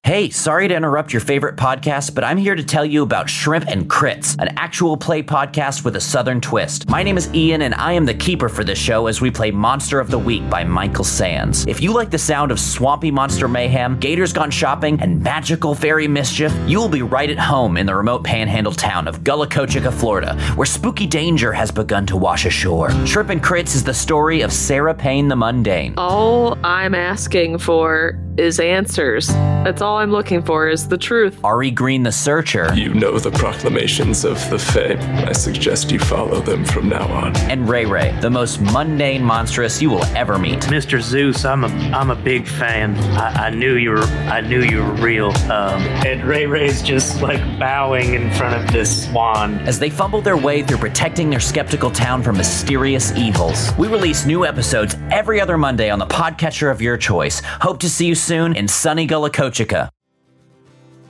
[0.09, 3.67] Hey, sorry to interrupt your favorite podcast, but I'm here to tell you about Shrimp
[3.69, 6.89] and Crits, an actual play podcast with a southern twist.
[6.89, 9.51] My name is Ian, and I am the keeper for this show as we play
[9.51, 11.67] Monster of the Week by Michael Sands.
[11.67, 16.09] If you like the sound of swampy monster mayhem, gators gone shopping, and magical fairy
[16.09, 19.93] mischief, you will be right at home in the remote panhandle town of Gullah Kochika,
[19.93, 22.91] Florida, where spooky danger has begun to wash ashore.
[23.05, 25.93] Shrimp and Crits is the story of Sarah Payne the Mundane.
[25.99, 29.27] All I'm asking for is answers.
[29.27, 31.45] That's all I'm looking for is the truth.
[31.45, 32.73] Ari Green the Searcher.
[32.73, 34.97] You know the proclamations of the Fae.
[35.27, 37.37] I suggest you follow them from now on.
[37.51, 40.61] And Ray Ray, the most mundane monstrous you will ever meet.
[40.61, 41.01] Mr.
[41.01, 42.95] Zeus, I'm a I'm a big fan.
[43.19, 45.31] I, I knew you were I knew you were real.
[45.51, 49.59] Um, and Ray Ray's just like bowing in front of this swan.
[49.67, 53.77] As they fumble their way through protecting their skeptical town from mysterious evils.
[53.77, 57.41] We release new episodes every other Monday on the podcatcher of your choice.
[57.61, 59.88] Hope to see you soon in sunny Gullah Kochika.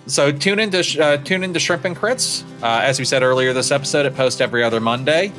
[0.09, 2.43] So tune into uh, tune into Shrimp and Crits.
[2.63, 5.33] Uh, as we said earlier, this episode it posts every other Monday.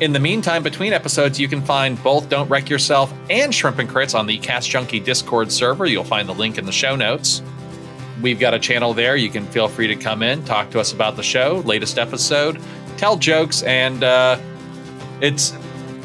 [0.00, 3.88] In the meantime, between episodes, you can find both Don't Wreck Yourself and Shrimp and
[3.88, 5.84] Crits on the Cast Junkie Discord server.
[5.84, 7.42] You'll find the link in the show notes.
[8.22, 9.16] We've got a channel there.
[9.16, 12.58] You can feel free to come in, talk to us about the show, latest episode,
[12.96, 14.38] tell jokes, and uh,
[15.20, 15.52] it's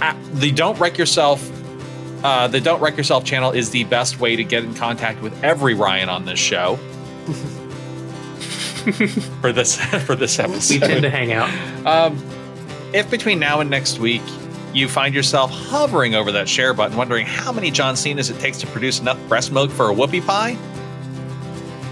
[0.02, 1.50] uh, the Don't Wreck Yourself.
[2.26, 5.42] Uh, the Don't Wreck Yourself channel is the best way to get in contact with
[5.44, 6.78] every Ryan on this show.
[9.42, 9.76] for this
[10.06, 10.74] for this episode.
[10.74, 11.50] We tend to hang out.
[11.86, 12.24] Um,
[12.94, 14.22] if between now and next week
[14.74, 18.58] you find yourself hovering over that share button, wondering how many John Cena's it takes
[18.60, 20.58] to produce enough breast milk for a whoopie pie,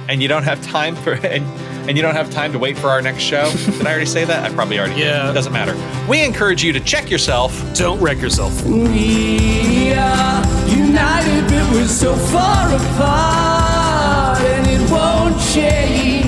[0.08, 1.44] and you don't have time for and,
[1.88, 3.52] and you don't have time to wait for our next show.
[3.52, 4.50] Did I already say that?
[4.50, 5.00] I probably already.
[5.00, 5.24] Yeah.
[5.24, 5.32] Did.
[5.32, 5.76] It doesn't matter.
[6.08, 7.54] We encourage you to check yourself.
[7.76, 8.66] Don't wreck yourself.
[8.66, 16.19] We are united, but we're so far apart, and it won't change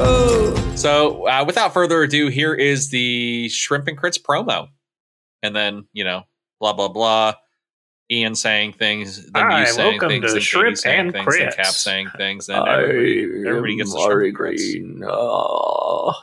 [0.00, 0.74] Oh.
[0.76, 4.68] So, uh, without further ado, here is the Shrimp and Crits promo,
[5.42, 6.24] and then you know,
[6.60, 7.34] blah blah blah.
[8.10, 11.48] Ian saying things, then Hi, you saying welcome things, then Shrimp saying and things, then
[11.48, 11.56] Crits.
[11.56, 14.72] Cap saying things, then everybody, everybody gets the Shrimp and Crits.
[14.72, 15.04] Green.
[15.08, 16.22] Ah.